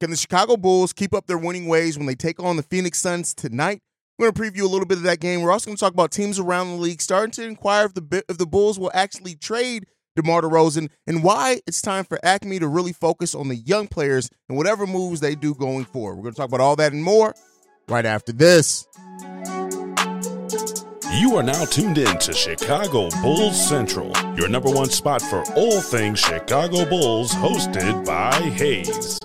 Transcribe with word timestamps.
Can 0.00 0.10
the 0.10 0.16
Chicago 0.16 0.56
Bulls 0.56 0.92
keep 0.92 1.12
up 1.12 1.26
their 1.26 1.38
winning 1.38 1.66
ways 1.66 1.98
when 1.98 2.06
they 2.06 2.14
take 2.14 2.40
on 2.40 2.56
the 2.56 2.62
Phoenix 2.62 3.00
Suns 3.00 3.34
tonight? 3.34 3.80
We're 4.16 4.30
going 4.30 4.52
to 4.52 4.58
preview 4.58 4.62
a 4.62 4.68
little 4.68 4.86
bit 4.86 4.98
of 4.98 5.02
that 5.04 5.18
game. 5.18 5.42
We're 5.42 5.50
also 5.50 5.66
going 5.66 5.76
to 5.76 5.80
talk 5.80 5.92
about 5.92 6.12
teams 6.12 6.38
around 6.38 6.68
the 6.68 6.76
league 6.76 7.02
starting 7.02 7.32
to 7.32 7.44
inquire 7.44 7.86
if 7.86 7.94
the 7.94 8.24
if 8.28 8.38
the 8.38 8.46
Bulls 8.46 8.78
will 8.78 8.92
actually 8.94 9.34
trade 9.34 9.86
DeMar 10.14 10.42
DeRozan 10.42 10.90
and 11.06 11.24
why 11.24 11.60
it's 11.66 11.82
time 11.82 12.04
for 12.04 12.18
AKME 12.18 12.60
to 12.60 12.68
really 12.68 12.92
focus 12.92 13.34
on 13.34 13.48
the 13.48 13.56
young 13.56 13.88
players 13.88 14.30
and 14.48 14.56
whatever 14.56 14.86
moves 14.86 15.18
they 15.20 15.34
do 15.34 15.52
going 15.54 15.84
forward. 15.84 16.16
We're 16.16 16.22
going 16.22 16.34
to 16.34 16.38
talk 16.38 16.48
about 16.48 16.60
all 16.60 16.76
that 16.76 16.92
and 16.92 17.02
more 17.02 17.34
right 17.88 18.06
after 18.06 18.32
this. 18.32 18.86
You 21.12 21.36
are 21.36 21.42
now 21.42 21.64
tuned 21.64 21.98
in 21.98 22.18
to 22.18 22.32
Chicago 22.32 23.08
Bulls 23.22 23.68
Central, 23.68 24.12
your 24.36 24.48
number 24.48 24.70
one 24.70 24.90
spot 24.90 25.22
for 25.22 25.42
all 25.54 25.80
things 25.80 26.20
Chicago 26.20 26.84
Bulls, 26.84 27.32
hosted 27.32 28.06
by 28.06 28.32
Haize. 28.50 29.18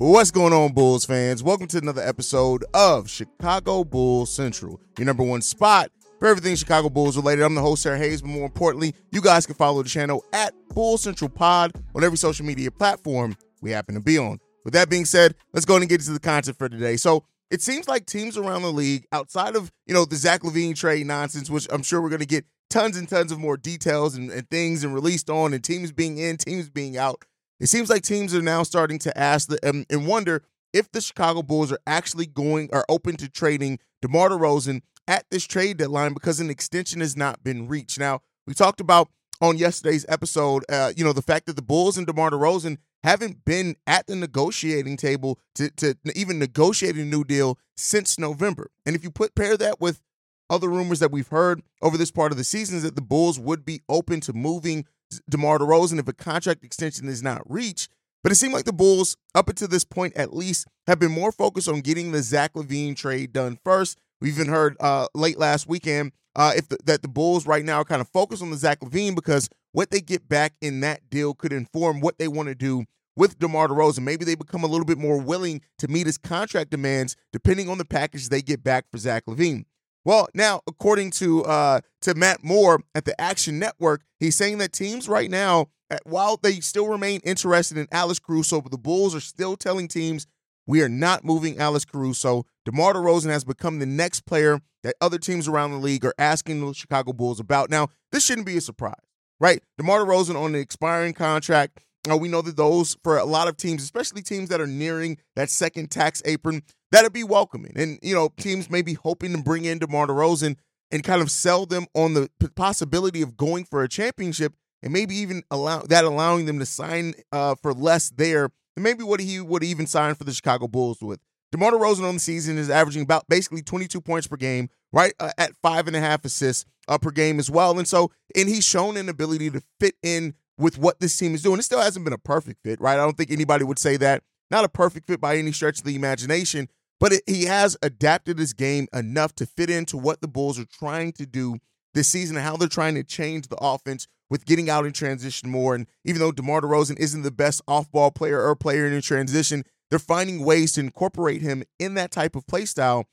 What's 0.00 0.30
going 0.30 0.52
on, 0.52 0.74
Bulls 0.74 1.04
fans? 1.04 1.42
Welcome 1.42 1.66
to 1.66 1.78
another 1.78 2.02
episode 2.02 2.64
of 2.72 3.10
Chicago 3.10 3.82
Bulls 3.82 4.32
Central, 4.32 4.80
your 4.96 5.06
number 5.06 5.24
one 5.24 5.42
spot 5.42 5.90
for 6.20 6.28
everything 6.28 6.54
Chicago 6.54 6.88
Bulls 6.88 7.16
related. 7.16 7.42
I'm 7.42 7.56
the 7.56 7.62
host, 7.62 7.82
Sarah 7.82 7.98
Haize, 7.98 8.22
but 8.22 8.28
more 8.28 8.44
importantly, 8.44 8.94
you 9.10 9.20
guys 9.20 9.44
can 9.44 9.56
follow 9.56 9.82
the 9.82 9.88
channel 9.88 10.24
at 10.32 10.54
Bull 10.68 10.98
Central 10.98 11.28
Pod 11.28 11.72
on 11.96 12.04
every 12.04 12.16
social 12.16 12.46
media 12.46 12.70
platform 12.70 13.36
we 13.60 13.72
happen 13.72 13.96
to 13.96 14.00
be 14.00 14.18
on. 14.18 14.38
With 14.64 14.72
that 14.74 14.88
being 14.88 15.04
said, 15.04 15.34
let's 15.52 15.66
go 15.66 15.74
and 15.74 15.88
get 15.88 16.00
into 16.00 16.12
the 16.12 16.20
content 16.20 16.56
for 16.56 16.68
today. 16.68 16.96
So, 16.96 17.24
it 17.50 17.60
seems 17.60 17.88
like 17.88 18.06
teams 18.06 18.36
around 18.36 18.62
the 18.62 18.70
league, 18.70 19.04
outside 19.10 19.56
of 19.56 19.72
you 19.84 19.94
know 19.94 20.04
the 20.04 20.14
Zach 20.14 20.42
LaVine 20.42 20.76
trade 20.76 21.08
nonsense, 21.08 21.50
which 21.50 21.66
I'm 21.72 21.82
sure 21.82 22.00
we're 22.00 22.08
going 22.08 22.20
to 22.20 22.24
get 22.24 22.44
tons 22.70 22.96
and 22.96 23.08
tons 23.08 23.32
of 23.32 23.40
more 23.40 23.56
details 23.56 24.14
and, 24.14 24.30
and, 24.30 24.48
things 24.48 24.84
and 24.84 24.94
released 24.94 25.28
on, 25.28 25.54
and 25.54 25.64
teams 25.64 25.90
being 25.90 26.18
in, 26.18 26.36
teams 26.36 26.70
being 26.70 26.96
out. 26.96 27.24
It 27.60 27.66
seems 27.66 27.90
like 27.90 28.02
teams 28.02 28.34
are 28.34 28.42
now 28.42 28.62
starting 28.62 28.98
to 29.00 29.18
ask 29.18 29.48
the, 29.48 29.68
um, 29.68 29.84
and 29.90 30.06
wonder 30.06 30.42
if 30.72 30.90
the 30.92 31.00
Chicago 31.00 31.42
Bulls 31.42 31.72
are 31.72 31.80
actually 31.86 32.26
going 32.26 32.68
are 32.72 32.84
open 32.88 33.16
to 33.16 33.28
trading 33.28 33.78
DeMar 34.02 34.30
DeRozan 34.30 34.82
at 35.06 35.24
this 35.30 35.44
trade 35.44 35.78
deadline 35.78 36.14
because 36.14 36.40
an 36.40 36.50
extension 36.50 37.00
has 37.00 37.16
not 37.16 37.42
been 37.42 37.66
reached. 37.66 37.98
Now 37.98 38.20
we 38.46 38.54
talked 38.54 38.80
about 38.80 39.08
on 39.40 39.56
yesterday's 39.56 40.04
episode, 40.08 40.64
uh, 40.68 40.92
you 40.96 41.04
know, 41.04 41.12
the 41.12 41.22
fact 41.22 41.46
that 41.46 41.56
the 41.56 41.62
Bulls 41.62 41.96
and 41.96 42.06
DeMar 42.06 42.30
DeRozan 42.30 42.78
haven't 43.04 43.44
been 43.44 43.76
at 43.86 44.06
the 44.06 44.16
negotiating 44.16 44.96
table 44.96 45.38
to, 45.54 45.70
to 45.70 45.96
even 46.14 46.38
negotiate 46.38 46.96
a 46.96 47.04
new 47.04 47.24
deal 47.24 47.58
since 47.76 48.18
November. 48.18 48.70
And 48.84 48.96
if 48.96 49.04
you 49.04 49.10
put 49.10 49.36
pair 49.36 49.56
that 49.56 49.80
with 49.80 50.02
other 50.50 50.68
rumors 50.68 50.98
that 50.98 51.12
we've 51.12 51.28
heard 51.28 51.62
over 51.82 51.96
this 51.96 52.10
part 52.10 52.32
of 52.32 52.38
the 52.38 52.44
season 52.44 52.78
is 52.78 52.82
that 52.82 52.96
the 52.96 53.02
Bulls 53.02 53.38
would 53.38 53.64
be 53.64 53.82
open 53.88 54.20
to 54.22 54.32
moving 54.32 54.86
DeMar 55.28 55.58
DeRozan 55.58 55.98
if 55.98 56.08
a 56.08 56.12
contract 56.12 56.64
extension 56.64 57.08
is 57.08 57.22
not 57.22 57.42
reached. 57.50 57.90
But 58.22 58.32
it 58.32 58.36
seemed 58.36 58.52
like 58.52 58.64
the 58.64 58.72
Bulls, 58.72 59.16
up 59.34 59.48
until 59.48 59.68
this 59.68 59.84
point 59.84 60.16
at 60.16 60.34
least, 60.34 60.66
have 60.86 60.98
been 60.98 61.12
more 61.12 61.32
focused 61.32 61.68
on 61.68 61.80
getting 61.80 62.12
the 62.12 62.22
Zach 62.22 62.54
LaVine 62.54 62.96
trade 62.96 63.32
done 63.32 63.58
first. 63.64 63.98
We 64.20 64.28
even 64.28 64.48
heard 64.48 64.76
uh, 64.80 65.06
late 65.14 65.38
last 65.38 65.68
weekend 65.68 66.12
uh, 66.34 66.52
if 66.56 66.68
the, 66.68 66.78
that 66.84 67.02
the 67.02 67.08
Bulls 67.08 67.46
right 67.46 67.64
now 67.64 67.80
are 67.80 67.84
kind 67.84 68.00
of 68.00 68.08
focused 68.08 68.42
on 68.42 68.50
the 68.50 68.56
Zach 68.56 68.80
LaVine 68.80 69.14
because 69.14 69.48
what 69.72 69.90
they 69.90 70.00
get 70.00 70.28
back 70.28 70.54
in 70.60 70.80
that 70.80 71.08
deal 71.10 71.34
could 71.34 71.52
inform 71.52 72.00
what 72.00 72.18
they 72.18 72.28
want 72.28 72.48
to 72.48 72.54
do 72.54 72.84
with 73.16 73.38
DeMar 73.38 73.68
DeRozan. 73.68 74.02
Maybe 74.02 74.24
they 74.24 74.34
become 74.34 74.64
a 74.64 74.68
little 74.68 74.84
bit 74.84 74.98
more 74.98 75.18
willing 75.18 75.60
to 75.78 75.88
meet 75.88 76.06
his 76.06 76.18
contract 76.18 76.70
demands 76.70 77.16
depending 77.32 77.68
on 77.68 77.78
the 77.78 77.84
package 77.84 78.28
they 78.28 78.42
get 78.42 78.62
back 78.62 78.86
for 78.90 78.98
Zach 78.98 79.26
LaVine. 79.26 79.64
Well, 80.08 80.26
now 80.32 80.62
according 80.66 81.10
to 81.10 81.44
uh, 81.44 81.80
to 82.00 82.14
Matt 82.14 82.42
Moore 82.42 82.80
at 82.94 83.04
the 83.04 83.20
Action 83.20 83.58
Network, 83.58 84.00
he's 84.18 84.36
saying 84.36 84.56
that 84.56 84.72
teams 84.72 85.06
right 85.06 85.30
now, 85.30 85.66
while 86.04 86.38
they 86.38 86.60
still 86.60 86.88
remain 86.88 87.20
interested 87.24 87.76
in 87.76 87.88
Alex 87.92 88.18
Caruso, 88.18 88.62
but 88.62 88.72
the 88.72 88.78
Bulls 88.78 89.14
are 89.14 89.20
still 89.20 89.54
telling 89.54 89.86
teams 89.86 90.26
we 90.66 90.80
are 90.80 90.88
not 90.88 91.24
moving 91.24 91.58
Alex 91.58 91.84
Caruso. 91.84 92.46
DeMar 92.64 92.94
DeRozan 92.94 93.28
has 93.28 93.44
become 93.44 93.80
the 93.80 93.84
next 93.84 94.24
player 94.24 94.62
that 94.82 94.94
other 95.02 95.18
teams 95.18 95.46
around 95.46 95.72
the 95.72 95.76
league 95.76 96.06
are 96.06 96.14
asking 96.18 96.66
the 96.66 96.72
Chicago 96.72 97.12
Bulls 97.12 97.38
about. 97.38 97.68
Now, 97.68 97.88
this 98.10 98.24
shouldn't 98.24 98.46
be 98.46 98.56
a 98.56 98.62
surprise 98.62 98.94
right? 99.40 99.62
DeMar 99.76 100.00
DeRozan 100.00 100.40
on 100.40 100.52
the 100.52 100.58
expiring 100.58 101.14
contract. 101.14 101.80
Uh, 102.10 102.16
we 102.16 102.28
know 102.28 102.42
that 102.42 102.56
those, 102.56 102.96
for 103.02 103.18
a 103.18 103.24
lot 103.24 103.48
of 103.48 103.56
teams, 103.56 103.82
especially 103.82 104.22
teams 104.22 104.48
that 104.48 104.60
are 104.60 104.66
nearing 104.66 105.18
that 105.36 105.50
second 105.50 105.90
tax 105.90 106.22
apron, 106.24 106.62
that'd 106.92 107.12
be 107.12 107.24
welcoming. 107.24 107.72
And, 107.76 107.98
you 108.02 108.14
know, 108.14 108.30
teams 108.36 108.70
may 108.70 108.82
be 108.82 108.94
hoping 108.94 109.32
to 109.32 109.42
bring 109.42 109.64
in 109.64 109.78
DeMar 109.78 110.06
DeRozan 110.06 110.56
and 110.90 111.04
kind 111.04 111.22
of 111.22 111.30
sell 111.30 111.66
them 111.66 111.86
on 111.94 112.14
the 112.14 112.30
possibility 112.54 113.22
of 113.22 113.36
going 113.36 113.64
for 113.64 113.82
a 113.82 113.88
championship 113.88 114.54
and 114.82 114.92
maybe 114.92 115.14
even 115.16 115.42
allow 115.50 115.82
that 115.82 116.04
allowing 116.04 116.46
them 116.46 116.58
to 116.58 116.66
sign 116.66 117.14
uh, 117.32 117.54
for 117.56 117.74
less 117.74 118.10
there 118.10 118.50
than 118.74 118.84
maybe 118.84 119.02
what 119.02 119.20
he 119.20 119.40
would 119.40 119.64
even 119.64 119.86
sign 119.86 120.14
for 120.14 120.24
the 120.24 120.32
Chicago 120.32 120.68
Bulls 120.68 120.98
with. 121.00 121.20
DeMar 121.50 121.72
DeRozan 121.72 122.06
on 122.06 122.14
the 122.14 122.20
season 122.20 122.58
is 122.58 122.68
averaging 122.68 123.02
about 123.02 123.26
basically 123.28 123.62
22 123.62 124.00
points 124.00 124.26
per 124.26 124.36
game, 124.36 124.68
right 124.92 125.14
uh, 125.18 125.30
at 125.38 125.56
five 125.62 125.86
and 125.86 125.96
a 125.96 126.00
half 126.00 126.24
assists 126.24 126.64
uh, 126.88 126.98
per 126.98 127.10
game 127.10 127.38
as 127.38 127.50
well. 127.50 127.78
And 127.78 127.88
so, 127.88 128.10
and 128.36 128.48
he's 128.48 128.64
shown 128.64 128.96
an 128.96 129.08
ability 129.08 129.50
to 129.50 129.62
fit 129.80 129.94
in 130.02 130.34
with 130.58 130.78
what 130.78 131.00
this 131.00 131.16
team 131.16 131.34
is 131.34 131.42
doing. 131.42 131.58
It 131.58 131.62
still 131.62 131.80
hasn't 131.80 132.04
been 132.04 132.12
a 132.12 132.18
perfect 132.18 132.62
fit, 132.64 132.80
right? 132.80 132.94
I 132.98 133.04
don't 133.04 133.16
think 133.16 133.30
anybody 133.30 133.64
would 133.64 133.78
say 133.78 133.96
that. 133.98 134.22
Not 134.50 134.64
a 134.64 134.68
perfect 134.68 135.06
fit 135.06 135.20
by 135.20 135.36
any 135.36 135.52
stretch 135.52 135.78
of 135.78 135.84
the 135.84 135.94
imagination, 135.94 136.68
but 136.98 137.12
it, 137.12 137.22
he 137.26 137.44
has 137.44 137.76
adapted 137.82 138.38
his 138.38 138.52
game 138.52 138.88
enough 138.92 139.34
to 139.36 139.46
fit 139.46 139.70
into 139.70 139.96
what 139.96 140.20
the 140.20 140.28
Bulls 140.28 140.58
are 140.58 140.64
trying 140.64 141.12
to 141.12 141.26
do 141.26 141.58
this 141.94 142.08
season 142.08 142.36
and 142.36 142.44
how 142.44 142.56
they're 142.56 142.68
trying 142.68 142.94
to 142.94 143.04
change 143.04 143.48
the 143.48 143.58
offense 143.60 144.06
with 144.30 144.46
getting 144.46 144.68
out 144.68 144.86
in 144.86 144.92
transition 144.92 145.50
more. 145.50 145.74
And 145.74 145.86
even 146.04 146.20
though 146.20 146.32
DeMar 146.32 146.62
DeRozan 146.62 146.98
isn't 146.98 147.22
the 147.22 147.30
best 147.30 147.62
off 147.68 147.90
ball 147.90 148.10
player 148.10 148.42
or 148.42 148.56
player 148.56 148.86
in 148.86 149.00
transition, 149.00 149.64
they're 149.90 149.98
finding 149.98 150.44
ways 150.44 150.72
to 150.72 150.80
incorporate 150.80 151.42
him 151.42 151.62
in 151.78 151.94
that 151.94 152.10
type 152.10 152.36
of 152.36 152.46
play 152.46 152.64
style. 152.64 153.06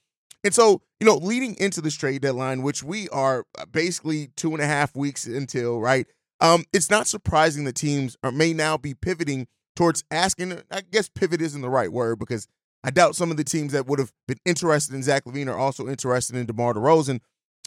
And 0.43 0.53
so, 0.53 0.81
you 0.99 1.07
know, 1.07 1.15
leading 1.15 1.55
into 1.55 1.81
this 1.81 1.95
trade 1.95 2.21
deadline, 2.21 2.61
which 2.61 2.83
we 2.83 3.09
are 3.09 3.45
basically 3.71 4.27
two 4.35 4.53
and 4.53 4.61
a 4.61 4.67
half 4.67 4.95
weeks 4.95 5.25
until, 5.25 5.79
right? 5.79 6.05
Um, 6.41 6.65
it's 6.73 6.89
not 6.89 7.07
surprising 7.07 7.63
that 7.65 7.75
teams 7.75 8.17
are, 8.23 8.31
may 8.31 8.53
now 8.53 8.77
be 8.77 8.93
pivoting 8.93 9.47
towards 9.75 10.03
asking. 10.11 10.61
I 10.71 10.81
guess 10.81 11.09
pivot 11.09 11.41
isn't 11.41 11.61
the 11.61 11.69
right 11.69 11.91
word 11.91 12.19
because 12.19 12.47
I 12.83 12.91
doubt 12.91 13.15
some 13.15 13.31
of 13.31 13.37
the 13.37 13.43
teams 13.43 13.71
that 13.73 13.87
would 13.87 13.99
have 13.99 14.11
been 14.27 14.39
interested 14.45 14.93
in 14.93 15.03
Zach 15.03 15.25
LaVine 15.25 15.47
are 15.47 15.57
also 15.57 15.87
interested 15.87 16.35
in 16.35 16.45
DeMar 16.45 16.73
DeRozan. 16.73 17.19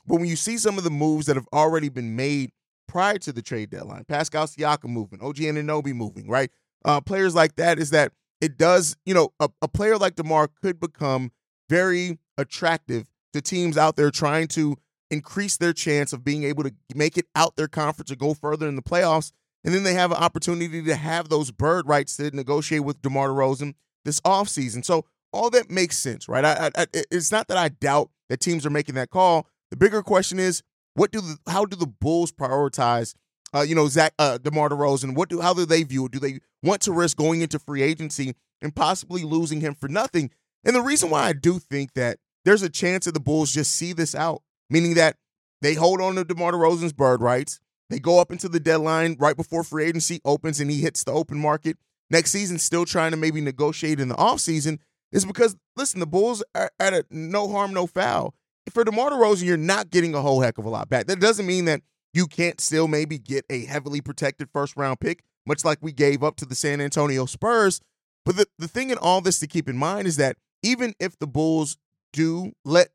But 0.07 0.17
when 0.17 0.29
you 0.29 0.37
see 0.37 0.59
some 0.59 0.79
of 0.79 0.85
the 0.85 0.91
moves 0.91 1.27
that 1.27 1.37
have 1.37 1.49
already 1.53 1.89
been 1.89 2.15
made 2.15 2.53
prior 2.87 3.19
to 3.19 3.33
the 3.33 3.43
trade 3.43 3.71
deadline, 3.71 4.05
Pascal 4.09 4.47
Siakam 4.47 4.91
moving, 4.91 5.21
OG 5.21 5.37
Anunoby 5.37 5.93
moving, 5.93 6.29
right? 6.29 6.51
Uh, 6.85 7.01
players 7.01 7.35
like 7.35 7.57
that 7.57 7.79
is 7.79 7.91
that 7.91 8.13
it 8.41 8.57
does, 8.57 8.97
you 9.05 9.13
know, 9.13 9.31
a, 9.41 9.49
a 9.61 9.69
player 9.69 9.99
like 9.99 10.15
DeMar 10.15 10.49
could 10.63 10.79
become 10.79 11.33
very 11.69 12.19
attractive 12.37 13.11
to 13.33 13.41
teams 13.43 13.77
out 13.77 13.97
there 13.97 14.11
trying 14.11 14.47
to 14.49 14.77
increase 15.11 15.57
their 15.57 15.73
chance 15.73 16.13
of 16.13 16.25
being 16.25 16.45
able 16.45 16.65
to 16.65 16.73
make 16.95 17.17
it 17.17 17.27
out 17.35 17.57
their 17.57 17.69
conference 17.69 18.11
or 18.11 18.17
go 18.17 18.35
further 18.35 18.69
in 18.69 18.77
the 18.77 18.83
playoffs. 18.83 19.33
And 19.65 19.75
then 19.75 19.83
they 19.83 19.95
have 19.95 20.13
an 20.13 20.19
opportunity 20.19 20.83
to 20.83 20.95
have 20.95 21.29
those 21.29 21.51
bird 21.51 21.89
rights 21.89 22.17
to 22.17 22.31
negotiate 22.35 22.85
with 22.85 23.03
DeMar 23.03 23.29
DeRozan 23.29 23.75
this 24.05 24.21
offseason. 24.21 24.85
So 24.85 25.05
all 25.33 25.51
that 25.51 25.71
makes 25.71 25.97
sense, 25.97 26.29
right? 26.29 26.45
I, 26.45 26.71
I, 26.77 26.87
it's 27.11 27.33
not 27.33 27.49
that 27.49 27.57
I 27.57 27.69
doubt 27.69 28.11
that 28.29 28.41
teams 28.41 28.65
are 28.65 28.71
making 28.71 28.95
that 28.95 29.11
call. 29.11 29.47
The 29.71 29.77
bigger 29.77 30.03
question 30.03 30.39
is, 30.39 30.63
what 30.95 31.11
do 31.11 31.21
the 31.21 31.39
how 31.47 31.65
do 31.65 31.77
the 31.77 31.87
Bulls 31.87 32.33
prioritize? 32.33 33.15
Uh, 33.55 33.61
you 33.61 33.75
know, 33.75 33.89
Zach 33.89 34.15
uh, 34.19 34.39
DeMar 34.39 34.71
DeRozan. 34.71 35.15
What 35.15 35.29
do 35.29 35.41
how 35.41 35.55
do 35.55 35.65
they 35.65 35.83
view 35.83 36.07
it? 36.07 36.13
Do 36.13 36.19
they 36.19 36.41
want 36.63 36.83
to 36.83 36.93
risk 36.93 37.17
going 37.17 37.41
into 37.41 37.59
free 37.59 37.83
agency 37.83 38.35
and 38.61 38.75
possibly 38.75 39.23
losing 39.23 39.61
him 39.61 39.75
for 39.75 39.89
nothing? 39.89 40.31
And 40.65 40.75
the 40.75 40.83
reason 40.83 41.11
why 41.11 41.25
I 41.25 41.33
do 41.33 41.59
think 41.59 41.95
that 41.95 42.19
there's 42.45 42.63
a 42.63 42.69
chance 42.69 43.05
that 43.05 43.13
the 43.13 43.21
Bulls 43.21 43.53
just 43.53 43.75
see 43.75 43.93
this 43.93 44.15
out, 44.15 44.43
meaning 44.71 44.95
that 44.95 45.17
they 45.63 45.75
hold 45.75 46.01
on 46.01 46.15
to 46.17 46.25
DeMar 46.25 46.53
DeRozan's 46.53 46.93
bird 46.93 47.21
rights. 47.21 47.61
They 47.91 47.99
go 47.99 48.21
up 48.21 48.31
into 48.31 48.49
the 48.49 48.61
deadline 48.61 49.17
right 49.19 49.37
before 49.37 49.65
free 49.65 49.87
agency 49.87 50.21
opens 50.25 50.61
and 50.61 50.71
he 50.71 50.81
hits 50.81 51.05
the 51.05 51.13
open 51.13 51.39
market 51.39 51.79
next 52.11 52.31
season, 52.31 52.59
still 52.59 52.85
trying 52.85 53.11
to 53.13 53.17
maybe 53.17 53.41
negotiate 53.41 54.01
in 54.01 54.09
the 54.09 54.15
offseason, 54.15 54.79
is 55.11 55.25
because, 55.25 55.57
listen, 55.77 56.01
the 56.01 56.07
Bulls 56.07 56.43
are 56.55 56.71
at 56.79 56.93
a 56.93 57.05
no 57.11 57.49
harm, 57.49 57.73
no 57.73 57.87
foul. 57.87 58.35
For 58.71 58.85
DeMar 58.85 59.11
DeRozan, 59.11 59.45
you're 59.45 59.57
not 59.57 59.91
getting 59.91 60.15
a 60.15 60.21
whole 60.21 60.43
heck 60.43 60.59
of 60.59 60.67
a 60.67 60.69
lot 60.69 60.89
back. 60.89 61.07
That 61.07 61.21
doesn't 61.21 61.47
mean 61.47 61.65
that 61.65 61.81
you 62.13 62.27
can't 62.27 62.61
still 62.61 62.89
maybe 62.89 63.19
get 63.19 63.45
a 63.49 63.65
heavily 63.65 64.01
protected 64.01 64.49
first 64.53 64.77
round 64.77 65.01
pick 65.01 65.23
much 65.49 65.65
like 65.65 65.79
we 65.81 65.91
gave 65.91 66.23
up 66.23 66.37
to 66.37 66.45
the 66.45 66.55
San 66.55 66.81
Antonio 66.81 67.27
Spurs. 67.27 67.81
But 68.25 68.37
the, 68.37 68.47
the 68.59 68.69
thing 68.69 68.91
in 68.91 68.99
all 68.99 69.21
this 69.21 69.41
to 69.41 69.47
keep 69.49 69.69
in 69.69 69.77
mind 69.77 70.07
is 70.07 70.17
that 70.19 70.37
even 70.63 70.95
if 71.01 71.19
the 71.19 71.27
Bulls 71.27 71.79
do 72.13 72.53
let 72.65 72.89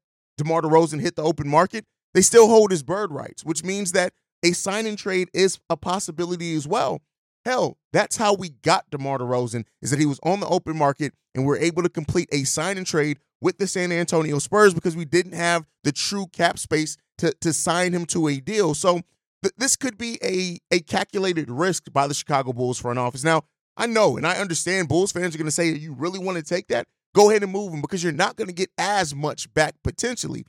DeMar 0.43 0.61
DeRozan 0.61 1.01
hit 1.01 1.15
the 1.15 1.23
open 1.23 1.47
market, 1.47 1.85
they 2.13 2.21
still 2.21 2.47
hold 2.47 2.71
his 2.71 2.83
bird 2.83 3.11
rights, 3.11 3.43
which 3.43 3.63
means 3.63 3.91
that 3.93 4.13
a 4.43 4.51
sign 4.51 4.85
and 4.85 4.97
trade 4.97 5.29
is 5.33 5.59
a 5.69 5.77
possibility 5.77 6.53
as 6.55 6.67
well. 6.67 7.01
Hell, 7.45 7.77
that's 7.91 8.17
how 8.17 8.33
we 8.33 8.49
got 8.49 8.89
DeMar 8.89 9.19
DeRozan, 9.19 9.65
is 9.81 9.89
that 9.89 9.99
he 9.99 10.05
was 10.05 10.19
on 10.23 10.39
the 10.39 10.47
open 10.47 10.77
market 10.77 11.13
and 11.35 11.45
we're 11.45 11.57
able 11.57 11.83
to 11.83 11.89
complete 11.89 12.29
a 12.31 12.43
sign 12.43 12.77
and 12.77 12.85
trade 12.87 13.19
with 13.41 13.57
the 13.57 13.67
San 13.67 13.91
Antonio 13.91 14.39
Spurs 14.39 14.73
because 14.73 14.95
we 14.95 15.05
didn't 15.05 15.33
have 15.33 15.65
the 15.83 15.91
true 15.91 16.27
cap 16.27 16.57
space 16.57 16.97
to, 17.17 17.33
to 17.41 17.51
sign 17.51 17.93
him 17.93 18.05
to 18.05 18.27
a 18.27 18.39
deal. 18.39 18.73
So 18.73 19.01
th- 19.43 19.53
this 19.57 19.75
could 19.75 19.97
be 19.97 20.17
a, 20.23 20.59
a 20.73 20.79
calculated 20.81 21.49
risk 21.49 21.91
by 21.91 22.07
the 22.07 22.13
Chicago 22.13 22.53
Bulls 22.53 22.79
front 22.79 22.99
office. 22.99 23.23
Now, 23.23 23.43
I 23.75 23.87
know 23.87 24.17
and 24.17 24.25
I 24.25 24.35
understand 24.35 24.87
Bulls 24.87 25.11
fans 25.11 25.35
are 25.35 25.37
going 25.37 25.45
to 25.45 25.51
say, 25.51 25.69
you 25.69 25.93
really 25.93 26.19
want 26.19 26.37
to 26.37 26.43
take 26.43 26.67
that? 26.67 26.87
Go 27.13 27.29
ahead 27.29 27.43
and 27.43 27.51
move 27.51 27.71
them 27.71 27.81
because 27.81 28.03
you're 28.03 28.11
not 28.11 28.35
going 28.35 28.47
to 28.47 28.53
get 28.53 28.69
as 28.77 29.13
much 29.13 29.53
back 29.53 29.75
potentially. 29.83 30.45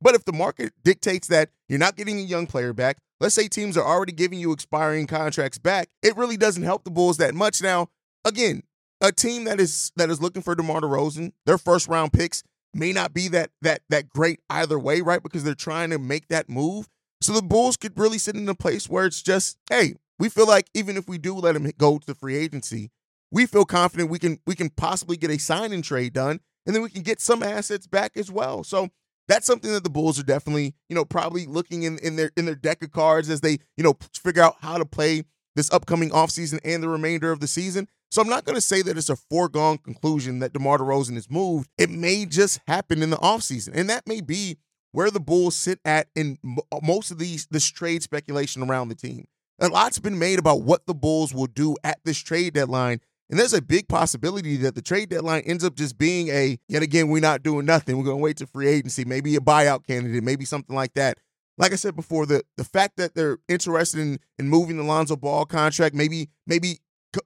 But 0.00 0.14
if 0.14 0.24
the 0.24 0.32
market 0.32 0.72
dictates 0.84 1.28
that 1.28 1.50
you're 1.68 1.78
not 1.78 1.96
getting 1.96 2.18
a 2.18 2.22
young 2.22 2.46
player 2.46 2.72
back, 2.72 2.98
let's 3.20 3.34
say 3.34 3.48
teams 3.48 3.76
are 3.76 3.84
already 3.84 4.12
giving 4.12 4.38
you 4.38 4.52
expiring 4.52 5.06
contracts 5.06 5.58
back, 5.58 5.88
it 6.02 6.16
really 6.16 6.36
doesn't 6.36 6.62
help 6.62 6.84
the 6.84 6.90
Bulls 6.90 7.16
that 7.18 7.34
much. 7.34 7.62
Now, 7.62 7.88
again, 8.24 8.62
a 9.00 9.12
team 9.12 9.44
that 9.44 9.60
is 9.60 9.92
that 9.96 10.10
is 10.10 10.20
looking 10.22 10.42
for 10.42 10.54
DeMar 10.54 10.80
DeRozan, 10.80 11.32
their 11.44 11.58
first 11.58 11.88
round 11.88 12.12
picks 12.12 12.42
may 12.72 12.92
not 12.92 13.12
be 13.12 13.28
that 13.28 13.50
that 13.62 13.82
that 13.90 14.08
great 14.08 14.40
either 14.50 14.78
way, 14.78 15.00
right? 15.00 15.22
Because 15.22 15.44
they're 15.44 15.54
trying 15.54 15.90
to 15.90 15.98
make 15.98 16.28
that 16.28 16.48
move. 16.48 16.88
So 17.20 17.32
the 17.32 17.42
Bulls 17.42 17.76
could 17.76 17.98
really 17.98 18.18
sit 18.18 18.36
in 18.36 18.48
a 18.48 18.54
place 18.54 18.88
where 18.88 19.06
it's 19.06 19.22
just, 19.22 19.58
hey, 19.70 19.94
we 20.18 20.28
feel 20.28 20.46
like 20.46 20.68
even 20.74 20.96
if 20.96 21.08
we 21.08 21.18
do 21.18 21.34
let 21.34 21.56
him 21.56 21.70
go 21.78 21.98
to 21.98 22.14
free 22.14 22.36
agency, 22.36 22.90
we 23.30 23.46
feel 23.46 23.64
confident 23.64 24.10
we 24.10 24.18
can 24.18 24.38
we 24.46 24.54
can 24.54 24.70
possibly 24.70 25.16
get 25.16 25.30
a 25.30 25.38
sign 25.38 25.72
and 25.72 25.84
trade 25.84 26.12
done, 26.12 26.40
and 26.66 26.74
then 26.74 26.82
we 26.82 26.90
can 26.90 27.02
get 27.02 27.20
some 27.20 27.42
assets 27.42 27.86
back 27.86 28.16
as 28.16 28.30
well. 28.30 28.64
So 28.64 28.90
that's 29.28 29.46
something 29.46 29.72
that 29.72 29.84
the 29.84 29.90
Bulls 29.90 30.18
are 30.18 30.24
definitely, 30.24 30.74
you 30.88 30.94
know, 30.94 31.04
probably 31.04 31.46
looking 31.46 31.82
in, 31.82 31.98
in 31.98 32.16
their 32.16 32.30
in 32.36 32.46
their 32.46 32.54
deck 32.54 32.82
of 32.82 32.92
cards 32.92 33.28
as 33.28 33.40
they, 33.40 33.58
you 33.76 33.84
know, 33.84 33.94
figure 34.14 34.42
out 34.42 34.56
how 34.60 34.78
to 34.78 34.84
play 34.84 35.24
this 35.54 35.72
upcoming 35.72 36.10
offseason 36.10 36.60
and 36.64 36.82
the 36.82 36.88
remainder 36.88 37.32
of 37.32 37.40
the 37.40 37.48
season. 37.48 37.88
So 38.10 38.22
I'm 38.22 38.28
not 38.28 38.44
going 38.44 38.54
to 38.54 38.60
say 38.60 38.82
that 38.82 38.96
it's 38.96 39.08
a 39.08 39.16
foregone 39.16 39.78
conclusion 39.78 40.38
that 40.38 40.52
DeMar 40.52 40.78
DeRozan 40.78 41.16
is 41.16 41.30
moved. 41.30 41.68
It 41.76 41.90
may 41.90 42.24
just 42.24 42.60
happen 42.68 43.02
in 43.02 43.10
the 43.10 43.16
offseason. 43.16 43.70
And 43.74 43.90
that 43.90 44.06
may 44.06 44.20
be 44.20 44.58
where 44.92 45.10
the 45.10 45.20
Bulls 45.20 45.56
sit 45.56 45.80
at 45.84 46.08
in 46.14 46.38
uh, 46.72 46.78
most 46.82 47.10
of 47.10 47.18
these 47.18 47.46
this 47.50 47.66
trade 47.66 48.02
speculation 48.02 48.62
around 48.62 48.88
the 48.88 48.94
team. 48.94 49.26
A 49.58 49.68
lot's 49.68 49.98
been 49.98 50.18
made 50.18 50.38
about 50.38 50.62
what 50.62 50.86
the 50.86 50.94
Bulls 50.94 51.34
will 51.34 51.46
do 51.46 51.76
at 51.82 51.98
this 52.04 52.18
trade 52.18 52.54
deadline 52.54 53.00
and 53.28 53.38
there's 53.38 53.52
a 53.52 53.62
big 53.62 53.88
possibility 53.88 54.56
that 54.58 54.74
the 54.74 54.82
trade 54.82 55.08
deadline 55.08 55.42
ends 55.46 55.64
up 55.64 55.74
just 55.74 55.98
being 55.98 56.28
a, 56.28 56.58
yet 56.68 56.82
again, 56.82 57.08
we're 57.08 57.20
not 57.20 57.42
doing 57.42 57.66
nothing. 57.66 57.96
We're 57.98 58.04
going 58.04 58.18
to 58.18 58.22
wait 58.22 58.36
to 58.38 58.46
free 58.46 58.68
agency, 58.68 59.04
maybe 59.04 59.34
a 59.34 59.40
buyout 59.40 59.86
candidate, 59.86 60.22
maybe 60.22 60.44
something 60.44 60.76
like 60.76 60.94
that. 60.94 61.18
Like 61.58 61.72
I 61.72 61.76
said 61.76 61.96
before, 61.96 62.26
the 62.26 62.42
the 62.58 62.64
fact 62.64 62.98
that 62.98 63.14
they're 63.14 63.38
interested 63.48 63.98
in 63.98 64.18
in 64.38 64.48
moving 64.48 64.76
the 64.76 64.82
Lonzo 64.82 65.16
Ball 65.16 65.46
contract 65.46 65.94
maybe 65.94 66.28
maybe 66.46 66.80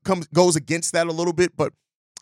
comes 0.04 0.28
goes 0.28 0.54
against 0.54 0.92
that 0.92 1.08
a 1.08 1.12
little 1.12 1.32
bit, 1.32 1.56
but 1.56 1.72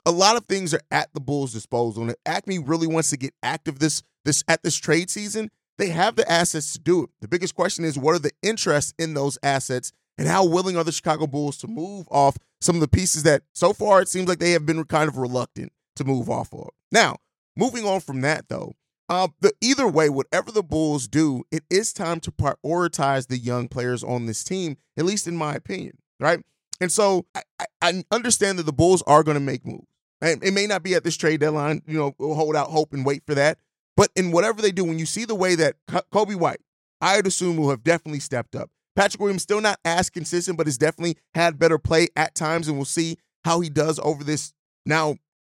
a 0.07 0.11
lot 0.11 0.37
of 0.37 0.47
things 0.47 0.73
are 0.73 0.81
at 0.91 1.13
the 1.13 1.21
Bulls' 1.21 1.53
disposal. 1.53 2.03
And 2.03 2.13
if 2.13 2.17
AKME 2.25 2.67
really 2.67 2.87
wants 2.87 3.11
to 3.11 3.19
get 3.19 3.35
active 3.43 3.79
this 3.79 4.03
this 4.25 4.43
at 4.49 4.63
this 4.63 4.75
trade 4.77 5.11
season, 5.11 5.51
they 5.77 5.91
have 5.91 6.17
the 6.17 6.31
assets 6.31 6.73
to 6.73 6.79
do 6.79 7.05
it. 7.05 7.11
The 7.21 7.29
biggest 7.29 7.55
question 7.55 7.85
is 7.85 7.99
what 7.99 8.15
are 8.15 8.19
the 8.19 8.33
interests 8.43 8.95
in 8.99 9.13
those 9.13 9.39
assets 9.43 9.93
and 10.17 10.27
how 10.27 10.47
willing 10.47 10.77
are 10.77 10.85
the 10.85 10.93
Chicago 10.93 11.27
Bulls 11.27 11.59
to 11.59 11.69
move 11.69 12.07
off 12.11 12.37
some 12.61 12.77
of 12.77 12.81
the 12.81 12.89
pieces 12.89 13.23
that 13.25 13.43
so 13.53 13.73
far 13.73 14.01
it 14.01 14.09
seems 14.09 14.29
like 14.29 14.39
they 14.39 14.53
have 14.53 14.67
been 14.67 14.85
kind 14.85 15.09
of 15.09 15.17
reluctant 15.17 15.73
to 15.97 16.05
move 16.05 16.29
off 16.29 16.53
of. 16.53 16.71
Now, 16.91 17.17
moving 17.57 17.85
on 17.85 18.01
from 18.01 18.21
that 18.23 18.49
though, 18.49 18.75
uh, 19.09 19.29
the, 19.41 19.53
either 19.61 19.89
way, 19.89 20.11
whatever 20.11 20.53
the 20.53 20.63
Bulls 20.63 21.09
do, 21.09 21.45
it 21.51 21.65
is 21.71 21.93
time 21.93 22.21
to 22.21 22.31
prioritize 22.31 23.29
the 23.29 23.39
young 23.39 23.69
players 23.69 24.05
on 24.05 24.27
this 24.27 24.45
team, 24.45 24.77
at 24.99 25.05
least 25.05 25.27
in 25.27 25.37
my 25.37 25.55
opinion, 25.55 25.97
right? 26.21 26.41
And 26.81 26.93
so 26.93 27.27
I, 27.35 27.43
I 27.81 28.05
understand 28.11 28.59
that 28.59 28.65
the 28.65 28.73
Bulls 28.73 29.03
are 29.07 29.23
going 29.23 29.37
to 29.37 29.41
make 29.41 29.67
moves. 29.67 29.87
And 30.21 30.43
it 30.43 30.53
may 30.53 30.67
not 30.67 30.83
be 30.83 30.95
at 30.95 31.05
this 31.05 31.17
trade 31.17 31.41
deadline, 31.41 31.83
you 31.87 31.97
know, 31.97 32.15
we'll 32.19 32.35
hold 32.35 32.57
out 32.57 32.69
hope 32.69 32.93
and 32.93 33.07
wait 33.07 33.23
for 33.25 33.35
that. 33.35 33.59
But 33.97 34.11
in 34.15 34.31
whatever 34.31 34.61
they 34.61 34.73
do, 34.73 34.85
when 34.85 34.99
you 34.99 35.07
see 35.07 35.25
the 35.25 35.35
way 35.35 35.55
that 35.55 35.77
Coby 35.89 36.37
White, 36.37 36.61
Ayo 37.03 37.23
Dosunmu 37.23 37.59
will 37.59 37.71
have 37.71 37.85
definitely 37.85 38.21
stepped 38.21 38.55
up. 38.55 38.71
Patrick 38.99 39.21
Williams 39.21 39.45
still 39.45 39.61
not 39.61 39.79
as 39.85 40.11
consistent, 40.11 40.59
but 40.59 40.67
has 40.67 40.77
definitely 40.77 41.19
had 41.33 41.57
better 41.57 41.79
play 41.79 42.09
at 42.17 42.35
times, 42.35 42.67
and 42.67 42.77
we'll 42.77 42.85
see 42.85 43.17
how 43.45 43.61
he 43.61 43.71
does 43.71 44.01
over 44.03 44.25
this 44.25 44.53
now 44.85 45.15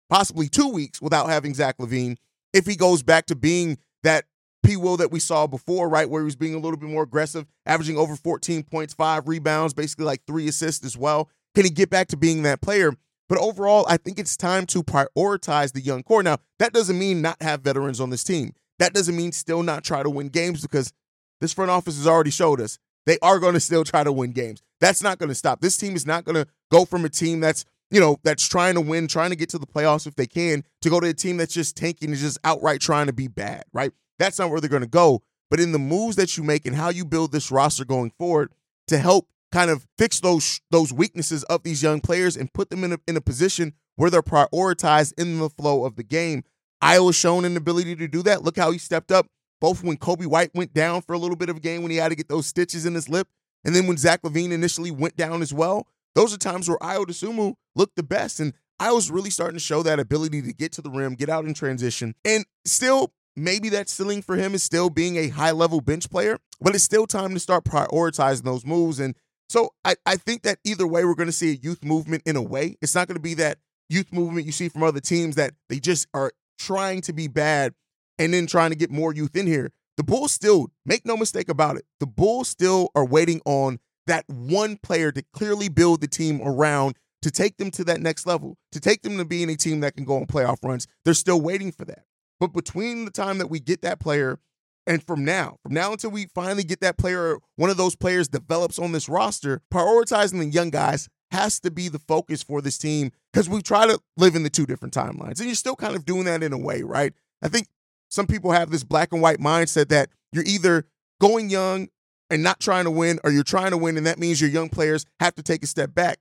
possibly 0.08 0.48
two 0.48 0.68
weeks 0.68 1.02
without 1.02 1.28
having 1.28 1.52
Zach 1.52 1.78
LaVine. 1.78 2.18
If 2.52 2.66
he 2.66 2.76
goes 2.76 3.02
back 3.02 3.26
to 3.26 3.34
being 3.34 3.78
that 4.04 4.26
P. 4.62 4.76
Will 4.76 4.96
that 4.98 5.10
we 5.10 5.18
saw 5.18 5.48
before, 5.48 5.88
right, 5.88 6.08
where 6.08 6.22
he 6.22 6.24
was 6.24 6.36
being 6.36 6.54
a 6.54 6.58
little 6.58 6.76
bit 6.76 6.88
more 6.88 7.02
aggressive, 7.02 7.46
averaging 7.66 7.96
over 7.96 8.14
14 8.14 8.62
points, 8.62 8.94
five 8.94 9.26
rebounds, 9.26 9.74
basically 9.74 10.04
like 10.04 10.22
three 10.24 10.46
assists 10.46 10.86
as 10.86 10.96
well. 10.96 11.28
Can 11.56 11.64
he 11.64 11.70
get 11.72 11.90
back 11.90 12.06
to 12.08 12.16
being 12.16 12.44
that 12.44 12.60
player? 12.60 12.92
But 13.28 13.38
overall, 13.38 13.84
I 13.88 13.96
think 13.96 14.20
it's 14.20 14.36
time 14.36 14.66
to 14.66 14.84
prioritize 14.84 15.72
the 15.72 15.80
young 15.80 16.04
core. 16.04 16.22
Now, 16.22 16.36
that 16.60 16.72
doesn't 16.72 16.96
mean 16.96 17.20
not 17.22 17.42
have 17.42 17.62
veterans 17.62 18.00
on 18.00 18.10
this 18.10 18.22
team. 18.22 18.52
That 18.78 18.94
doesn't 18.94 19.16
mean 19.16 19.32
still 19.32 19.64
not 19.64 19.82
try 19.82 20.04
to 20.04 20.10
win 20.10 20.28
games 20.28 20.62
because 20.62 20.92
this 21.40 21.52
front 21.52 21.72
office 21.72 21.96
has 21.96 22.06
already 22.06 22.30
showed 22.30 22.60
us 22.60 22.78
they 23.06 23.18
are 23.22 23.38
going 23.38 23.54
to 23.54 23.60
still 23.60 23.84
try 23.84 24.04
to 24.04 24.12
win 24.12 24.32
games. 24.32 24.62
That's 24.80 25.02
not 25.02 25.18
going 25.18 25.28
to 25.28 25.34
stop. 25.34 25.60
This 25.60 25.76
team 25.76 25.94
is 25.94 26.06
not 26.06 26.24
going 26.24 26.36
to 26.36 26.46
go 26.70 26.84
from 26.84 27.04
a 27.04 27.08
team 27.08 27.40
that's, 27.40 27.64
you 27.90 28.00
know, 28.00 28.18
that's 28.22 28.46
trying 28.46 28.74
to 28.74 28.80
win, 28.80 29.06
trying 29.06 29.30
to 29.30 29.36
get 29.36 29.48
to 29.50 29.58
the 29.58 29.66
playoffs 29.66 30.06
if 30.06 30.14
they 30.14 30.26
can, 30.26 30.64
to 30.80 30.90
go 30.90 31.00
to 31.00 31.08
a 31.08 31.14
team 31.14 31.36
that's 31.36 31.54
just 31.54 31.76
tanking 31.76 32.10
and 32.10 32.18
just 32.18 32.38
outright 32.44 32.80
trying 32.80 33.06
to 33.06 33.12
be 33.12 33.28
bad, 33.28 33.64
right? 33.72 33.92
That's 34.18 34.38
not 34.38 34.50
where 34.50 34.60
they're 34.60 34.70
going 34.70 34.82
to 34.82 34.88
go. 34.88 35.22
But 35.50 35.60
in 35.60 35.72
the 35.72 35.78
moves 35.78 36.16
that 36.16 36.36
you 36.36 36.42
make 36.42 36.64
and 36.66 36.74
how 36.74 36.88
you 36.88 37.04
build 37.04 37.32
this 37.32 37.50
roster 37.50 37.84
going 37.84 38.12
forward 38.18 38.52
to 38.88 38.98
help 38.98 39.28
kind 39.52 39.70
of 39.70 39.86
fix 39.98 40.18
those 40.18 40.60
those 40.70 40.92
weaknesses 40.92 41.44
of 41.44 41.62
these 41.62 41.82
young 41.82 42.00
players 42.00 42.36
and 42.36 42.52
put 42.52 42.70
them 42.70 42.84
in 42.84 42.94
a, 42.94 42.98
in 43.06 43.16
a 43.16 43.20
position 43.20 43.74
where 43.96 44.08
they're 44.08 44.22
prioritized 44.22 45.12
in 45.18 45.38
the 45.38 45.50
flow 45.50 45.84
of 45.84 45.96
the 45.96 46.02
game. 46.02 46.42
Ayo's 46.82 47.14
shown 47.14 47.44
an 47.44 47.56
ability 47.56 47.94
to 47.96 48.08
do 48.08 48.22
that. 48.22 48.42
Look 48.42 48.56
how 48.56 48.70
he 48.70 48.78
stepped 48.78 49.12
up 49.12 49.26
both 49.62 49.84
when 49.84 49.96
Coby 49.96 50.26
White 50.26 50.50
went 50.56 50.74
down 50.74 51.02
for 51.02 51.12
a 51.12 51.18
little 51.18 51.36
bit 51.36 51.48
of 51.48 51.58
a 51.58 51.60
game 51.60 51.82
when 51.82 51.92
he 51.92 51.96
had 51.96 52.08
to 52.08 52.16
get 52.16 52.28
those 52.28 52.48
stitches 52.48 52.84
in 52.84 52.96
his 52.96 53.08
lip, 53.08 53.28
and 53.64 53.76
then 53.76 53.86
when 53.86 53.96
Zach 53.96 54.20
LaVine 54.22 54.50
initially 54.50 54.90
went 54.90 55.16
down 55.16 55.40
as 55.40 55.54
well. 55.54 55.86
Those 56.16 56.34
are 56.34 56.36
times 56.36 56.68
where 56.68 56.78
Ayo 56.78 57.04
Dosunmu 57.04 57.54
looked 57.76 57.94
the 57.94 58.02
best. 58.02 58.40
And 58.40 58.54
I 58.80 58.90
was 58.90 59.08
really 59.08 59.30
starting 59.30 59.56
to 59.56 59.64
show 59.64 59.84
that 59.84 60.00
ability 60.00 60.42
to 60.42 60.52
get 60.52 60.72
to 60.72 60.82
the 60.82 60.90
rim, 60.90 61.14
get 61.14 61.28
out 61.28 61.44
in 61.44 61.54
transition. 61.54 62.16
And 62.24 62.44
still, 62.64 63.12
maybe 63.36 63.68
that 63.68 63.88
ceiling 63.88 64.20
for 64.20 64.36
him 64.36 64.52
is 64.52 64.64
still 64.64 64.90
being 64.90 65.16
a 65.16 65.28
high 65.28 65.52
level 65.52 65.80
bench 65.80 66.10
player, 66.10 66.38
but 66.60 66.74
it's 66.74 66.82
still 66.82 67.06
time 67.06 67.32
to 67.32 67.40
start 67.40 67.64
prioritizing 67.64 68.42
those 68.42 68.66
moves. 68.66 68.98
And 68.98 69.14
so 69.48 69.70
I, 69.84 69.94
I 70.04 70.16
think 70.16 70.42
that 70.42 70.58
either 70.64 70.88
way, 70.88 71.04
we're 71.04 71.14
going 71.14 71.28
to 71.28 71.32
see 71.32 71.52
a 71.52 71.58
youth 71.62 71.84
movement 71.84 72.24
in 72.26 72.34
a 72.34 72.42
way. 72.42 72.76
It's 72.82 72.96
not 72.96 73.06
going 73.06 73.16
to 73.16 73.22
be 73.22 73.34
that 73.34 73.58
youth 73.88 74.12
movement 74.12 74.44
you 74.44 74.52
see 74.52 74.68
from 74.68 74.82
other 74.82 75.00
teams 75.00 75.36
that 75.36 75.52
they 75.68 75.78
just 75.78 76.08
are 76.12 76.32
trying 76.58 77.00
to 77.02 77.12
be 77.12 77.28
bad 77.28 77.74
and 78.22 78.32
then 78.32 78.46
trying 78.46 78.70
to 78.70 78.76
get 78.76 78.90
more 78.90 79.12
youth 79.12 79.34
in 79.34 79.46
here. 79.46 79.72
The 79.96 80.04
Bulls 80.04 80.30
still, 80.32 80.70
make 80.86 81.04
no 81.04 81.16
mistake 81.16 81.48
about 81.48 81.76
it, 81.76 81.84
the 81.98 82.06
Bulls 82.06 82.48
still 82.48 82.90
are 82.94 83.04
waiting 83.04 83.40
on 83.44 83.80
that 84.06 84.24
one 84.28 84.76
player 84.76 85.10
to 85.12 85.22
clearly 85.32 85.68
build 85.68 86.00
the 86.00 86.08
team 86.08 86.40
around 86.42 86.96
to 87.22 87.30
take 87.30 87.56
them 87.56 87.70
to 87.72 87.84
that 87.84 88.00
next 88.00 88.26
level, 88.26 88.56
to 88.72 88.80
take 88.80 89.02
them 89.02 89.18
to 89.18 89.24
being 89.24 89.50
a 89.50 89.56
team 89.56 89.80
that 89.80 89.94
can 89.94 90.04
go 90.04 90.16
on 90.16 90.26
playoff 90.26 90.58
runs. 90.62 90.86
They're 91.04 91.14
still 91.14 91.40
waiting 91.40 91.72
for 91.72 91.84
that. 91.84 92.04
But 92.40 92.52
between 92.52 93.04
the 93.04 93.10
time 93.10 93.38
that 93.38 93.48
we 93.48 93.60
get 93.60 93.82
that 93.82 94.00
player 94.00 94.38
and 94.86 95.02
from 95.02 95.24
now, 95.24 95.58
from 95.62 95.74
now 95.74 95.92
until 95.92 96.10
we 96.10 96.26
finally 96.34 96.64
get 96.64 96.80
that 96.80 96.98
player, 96.98 97.38
one 97.56 97.70
of 97.70 97.76
those 97.76 97.94
players 97.94 98.28
develops 98.28 98.78
on 98.78 98.92
this 98.92 99.08
roster, 99.08 99.62
prioritizing 99.72 100.38
the 100.38 100.46
young 100.46 100.70
guys 100.70 101.08
has 101.30 101.60
to 101.60 101.70
be 101.70 101.88
the 101.88 101.98
focus 101.98 102.42
for 102.42 102.60
this 102.60 102.78
team 102.78 103.10
because 103.32 103.48
we 103.48 103.62
try 103.62 103.86
to 103.86 103.98
live 104.16 104.34
in 104.34 104.42
the 104.42 104.50
two 104.50 104.66
different 104.66 104.94
timelines. 104.94 105.38
And 105.38 105.46
you're 105.46 105.54
still 105.54 105.76
kind 105.76 105.96
of 105.96 106.04
doing 106.04 106.24
that 106.24 106.42
in 106.42 106.52
a 106.52 106.58
way, 106.58 106.82
right? 106.82 107.12
I 107.42 107.48
think 107.48 107.68
some 108.12 108.26
people 108.26 108.52
have 108.52 108.70
this 108.70 108.84
black 108.84 109.10
and 109.12 109.22
white 109.22 109.38
mindset 109.38 109.88
that 109.88 110.10
you're 110.32 110.44
either 110.44 110.84
going 111.18 111.48
young 111.48 111.88
and 112.28 112.42
not 112.42 112.60
trying 112.60 112.84
to 112.84 112.90
win, 112.90 113.18
or 113.24 113.30
you're 113.30 113.42
trying 113.42 113.70
to 113.70 113.78
win, 113.78 113.96
and 113.96 114.06
that 114.06 114.18
means 114.18 114.38
your 114.38 114.50
young 114.50 114.68
players 114.68 115.06
have 115.18 115.34
to 115.34 115.42
take 115.42 115.62
a 115.62 115.66
step 115.66 115.94
back. 115.94 116.18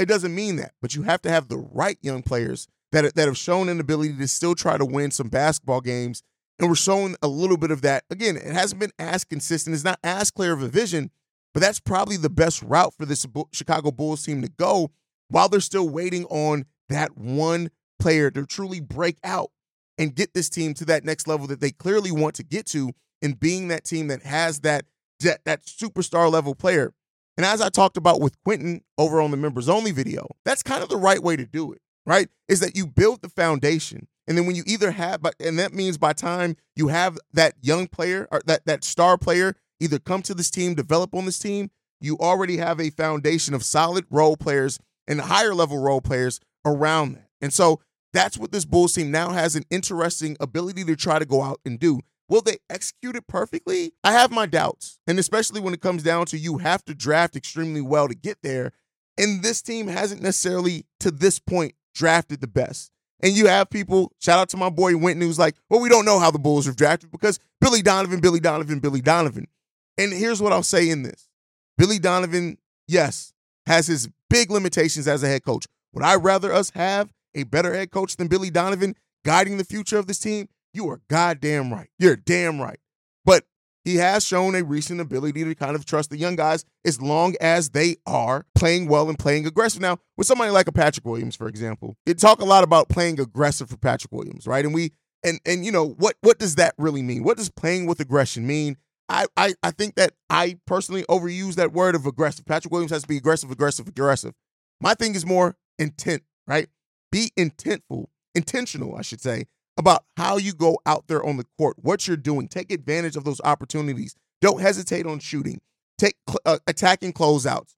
It 0.00 0.06
doesn't 0.06 0.34
mean 0.34 0.56
that, 0.56 0.72
but 0.82 0.96
you 0.96 1.02
have 1.02 1.22
to 1.22 1.30
have 1.30 1.46
the 1.46 1.56
right 1.56 1.96
young 2.02 2.22
players 2.22 2.66
that, 2.90 3.14
that 3.14 3.28
have 3.28 3.36
shown 3.36 3.68
an 3.68 3.78
ability 3.78 4.16
to 4.16 4.26
still 4.26 4.56
try 4.56 4.76
to 4.78 4.84
win 4.84 5.12
some 5.12 5.28
basketball 5.28 5.80
games. 5.80 6.24
And 6.58 6.68
we're 6.68 6.74
showing 6.74 7.14
a 7.22 7.28
little 7.28 7.56
bit 7.56 7.70
of 7.70 7.82
that. 7.82 8.02
Again, 8.10 8.36
it 8.36 8.52
hasn't 8.52 8.80
been 8.80 8.92
as 8.98 9.24
consistent, 9.24 9.74
it's 9.74 9.84
not 9.84 10.00
as 10.02 10.32
clear 10.32 10.52
of 10.52 10.62
a 10.62 10.68
vision, 10.68 11.12
but 11.54 11.60
that's 11.60 11.78
probably 11.78 12.16
the 12.16 12.30
best 12.30 12.62
route 12.62 12.94
for 12.98 13.06
this 13.06 13.24
Chicago 13.52 13.92
Bulls 13.92 14.24
team 14.24 14.42
to 14.42 14.48
go 14.48 14.90
while 15.28 15.48
they're 15.48 15.60
still 15.60 15.88
waiting 15.88 16.24
on 16.26 16.64
that 16.88 17.16
one 17.16 17.70
player 18.00 18.28
to 18.32 18.44
truly 18.44 18.80
break 18.80 19.18
out 19.22 19.50
and 19.98 20.14
get 20.14 20.32
this 20.32 20.48
team 20.48 20.74
to 20.74 20.84
that 20.86 21.04
next 21.04 21.26
level 21.26 21.46
that 21.48 21.60
they 21.60 21.70
clearly 21.70 22.12
want 22.12 22.34
to 22.36 22.42
get 22.42 22.66
to 22.66 22.92
in 23.20 23.32
being 23.32 23.68
that 23.68 23.84
team 23.84 24.08
that 24.08 24.22
has 24.22 24.60
that 24.60 24.84
that, 25.20 25.44
that 25.44 25.66
superstar 25.66 26.30
level 26.30 26.54
player. 26.54 26.92
And 27.36 27.44
as 27.44 27.60
I 27.60 27.68
talked 27.68 27.96
about 27.96 28.20
with 28.20 28.36
Quentin 28.44 28.82
over 28.96 29.20
on 29.20 29.30
the 29.32 29.36
members 29.36 29.68
only 29.68 29.90
video, 29.90 30.28
that's 30.44 30.62
kind 30.62 30.82
of 30.82 30.88
the 30.88 30.96
right 30.96 31.22
way 31.22 31.36
to 31.36 31.44
do 31.44 31.72
it, 31.72 31.80
right? 32.06 32.28
Is 32.48 32.60
that 32.60 32.76
you 32.76 32.86
build 32.86 33.22
the 33.22 33.28
foundation. 33.28 34.06
And 34.28 34.36
then 34.36 34.46
when 34.46 34.54
you 34.56 34.62
either 34.66 34.90
have, 34.92 35.22
but 35.22 35.34
and 35.40 35.58
that 35.58 35.72
means 35.72 35.98
by 35.98 36.12
time 36.12 36.56
you 36.76 36.88
have 36.88 37.18
that 37.32 37.54
young 37.60 37.88
player 37.88 38.28
or 38.30 38.42
that 38.46 38.66
that 38.66 38.84
star 38.84 39.18
player 39.18 39.56
either 39.80 39.98
come 39.98 40.22
to 40.22 40.34
this 40.34 40.50
team, 40.50 40.74
develop 40.74 41.14
on 41.14 41.24
this 41.24 41.38
team, 41.38 41.70
you 42.00 42.16
already 42.18 42.58
have 42.58 42.80
a 42.80 42.90
foundation 42.90 43.54
of 43.54 43.64
solid 43.64 44.04
role 44.10 44.36
players 44.36 44.78
and 45.06 45.20
higher 45.20 45.54
level 45.54 45.78
role 45.78 46.00
players 46.00 46.40
around 46.64 47.14
that. 47.14 47.28
And 47.40 47.52
so 47.52 47.80
that's 48.12 48.38
what 48.38 48.52
this 48.52 48.64
Bulls 48.64 48.94
team 48.94 49.10
now 49.10 49.30
has 49.30 49.54
an 49.54 49.64
interesting 49.70 50.36
ability 50.40 50.84
to 50.84 50.96
try 50.96 51.18
to 51.18 51.26
go 51.26 51.42
out 51.42 51.60
and 51.64 51.78
do. 51.78 52.00
Will 52.28 52.42
they 52.42 52.58
execute 52.68 53.16
it 53.16 53.26
perfectly? 53.26 53.92
I 54.04 54.12
have 54.12 54.30
my 54.30 54.46
doubts. 54.46 54.98
And 55.06 55.18
especially 55.18 55.60
when 55.60 55.74
it 55.74 55.80
comes 55.80 56.02
down 56.02 56.26
to 56.26 56.38
you 56.38 56.58
have 56.58 56.84
to 56.84 56.94
draft 56.94 57.36
extremely 57.36 57.80
well 57.80 58.08
to 58.08 58.14
get 58.14 58.38
there. 58.42 58.72
And 59.16 59.42
this 59.42 59.62
team 59.62 59.88
hasn't 59.88 60.22
necessarily, 60.22 60.84
to 61.00 61.10
this 61.10 61.38
point, 61.38 61.74
drafted 61.94 62.40
the 62.40 62.46
best. 62.46 62.92
And 63.20 63.32
you 63.32 63.46
have 63.46 63.70
people, 63.70 64.12
shout 64.20 64.38
out 64.38 64.48
to 64.50 64.56
my 64.56 64.70
boy 64.70 64.96
Winton, 64.96 65.22
who's 65.22 65.38
like, 65.38 65.56
well, 65.68 65.80
we 65.80 65.88
don't 65.88 66.04
know 66.04 66.20
how 66.20 66.30
the 66.30 66.38
Bulls 66.38 66.66
have 66.66 66.76
drafted 66.76 67.10
because 67.10 67.40
Billy 67.60 67.82
Donovan, 67.82 68.20
Billy 68.20 68.40
Donovan, 68.40 68.78
Billy 68.78 69.00
Donovan. 69.00 69.48
And 69.96 70.12
here's 70.12 70.40
what 70.40 70.52
I'll 70.52 70.62
say 70.62 70.88
in 70.88 71.02
this 71.02 71.28
Billy 71.76 71.98
Donovan, 71.98 72.58
yes, 72.86 73.32
has 73.66 73.88
his 73.88 74.08
big 74.30 74.50
limitations 74.50 75.08
as 75.08 75.22
a 75.22 75.28
head 75.28 75.44
coach. 75.44 75.66
Would 75.92 76.04
I 76.04 76.14
rather 76.14 76.52
us 76.52 76.70
have 76.70 77.12
a 77.38 77.44
better 77.44 77.74
head 77.74 77.90
coach 77.90 78.16
than 78.16 78.28
Billy 78.28 78.50
Donovan 78.50 78.94
guiding 79.24 79.56
the 79.56 79.64
future 79.64 79.98
of 79.98 80.06
this 80.06 80.18
team? 80.18 80.48
You 80.72 80.88
are 80.90 81.00
goddamn 81.08 81.72
right. 81.72 81.88
You're 81.98 82.16
damn 82.16 82.60
right. 82.60 82.78
But 83.24 83.44
he 83.84 83.96
has 83.96 84.26
shown 84.26 84.54
a 84.54 84.62
recent 84.62 85.00
ability 85.00 85.44
to 85.44 85.54
kind 85.54 85.74
of 85.74 85.84
trust 85.84 86.10
the 86.10 86.18
young 86.18 86.36
guys 86.36 86.64
as 86.84 87.00
long 87.00 87.34
as 87.40 87.70
they 87.70 87.96
are 88.06 88.46
playing 88.54 88.88
well 88.88 89.08
and 89.08 89.18
playing 89.18 89.46
aggressive. 89.46 89.80
Now, 89.80 89.98
with 90.16 90.26
somebody 90.26 90.50
like 90.50 90.68
a 90.68 90.72
Patrick 90.72 91.06
Williams, 91.06 91.36
for 91.36 91.48
example, 91.48 91.96
it 92.04 92.18
talk 92.18 92.40
a 92.40 92.44
lot 92.44 92.64
about 92.64 92.88
playing 92.88 93.18
aggressive 93.18 93.70
for 93.70 93.76
Patrick 93.76 94.12
Williams, 94.12 94.46
right? 94.46 94.64
And 94.64 94.74
we 94.74 94.92
and 95.24 95.40
and 95.46 95.64
you 95.64 95.72
know 95.72 95.86
what 95.86 96.16
what 96.20 96.38
does 96.38 96.56
that 96.56 96.74
really 96.78 97.02
mean? 97.02 97.24
What 97.24 97.36
does 97.38 97.48
playing 97.48 97.86
with 97.86 98.00
aggression 98.00 98.46
mean? 98.46 98.76
I, 99.08 99.26
I 99.36 99.54
I 99.62 99.70
think 99.70 99.94
that 99.94 100.12
I 100.28 100.58
personally 100.66 101.04
overuse 101.08 101.54
that 101.54 101.72
word 101.72 101.94
of 101.94 102.04
aggressive. 102.04 102.44
Patrick 102.44 102.72
Williams 102.72 102.90
has 102.92 103.02
to 103.02 103.08
be 103.08 103.16
aggressive, 103.16 103.50
aggressive, 103.50 103.88
aggressive. 103.88 104.34
My 104.80 104.94
thing 104.94 105.14
is 105.14 105.24
more 105.24 105.56
intent, 105.78 106.22
right? 106.46 106.68
Be 107.10 107.32
intentful, 107.38 108.06
intentional, 108.34 108.96
I 108.96 109.02
should 109.02 109.20
say, 109.20 109.46
about 109.78 110.04
how 110.16 110.36
you 110.36 110.52
go 110.52 110.78
out 110.84 111.06
there 111.06 111.24
on 111.24 111.36
the 111.36 111.44
court, 111.56 111.76
what 111.80 112.06
you're 112.06 112.16
doing. 112.16 112.48
Take 112.48 112.72
advantage 112.72 113.16
of 113.16 113.24
those 113.24 113.40
opportunities. 113.42 114.14
Don't 114.40 114.60
hesitate 114.60 115.06
on 115.06 115.18
shooting. 115.20 115.60
Take 115.98 116.16
uh, 116.44 116.58
attacking 116.66 117.12
closeouts. 117.12 117.74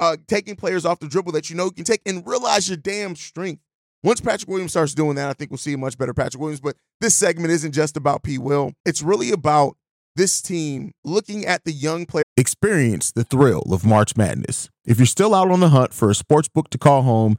Uh, 0.00 0.16
taking 0.26 0.56
players 0.56 0.84
off 0.84 0.98
the 0.98 1.06
dribble 1.06 1.32
that 1.32 1.48
you 1.48 1.56
know 1.56 1.66
you 1.66 1.70
can 1.70 1.84
take 1.84 2.00
and 2.04 2.26
realize 2.26 2.68
your 2.68 2.76
damn 2.76 3.14
strength. 3.14 3.62
Once 4.02 4.20
Patrick 4.20 4.50
Williams 4.50 4.72
starts 4.72 4.92
doing 4.92 5.14
that, 5.14 5.30
I 5.30 5.32
think 5.32 5.50
we'll 5.50 5.58
see 5.58 5.72
a 5.72 5.78
much 5.78 5.96
better 5.96 6.12
Patrick 6.12 6.40
Williams. 6.40 6.60
But 6.60 6.76
this 7.00 7.14
segment 7.14 7.52
isn't 7.52 7.72
just 7.72 7.96
about 7.96 8.22
P. 8.22 8.36
Will. 8.36 8.72
It's 8.84 9.02
really 9.02 9.30
about 9.30 9.76
this 10.16 10.42
team 10.42 10.92
looking 11.04 11.46
at 11.46 11.64
the 11.64 11.72
young 11.72 12.06
player. 12.06 12.24
Experience 12.36 13.12
the 13.12 13.24
thrill 13.24 13.62
of 13.72 13.84
March 13.86 14.16
Madness. 14.16 14.68
If 14.84 14.98
you're 14.98 15.06
still 15.06 15.34
out 15.34 15.50
on 15.50 15.60
the 15.60 15.70
hunt 15.70 15.94
for 15.94 16.10
a 16.10 16.14
sports 16.14 16.48
book 16.48 16.70
to 16.70 16.78
call 16.78 17.02
home, 17.02 17.38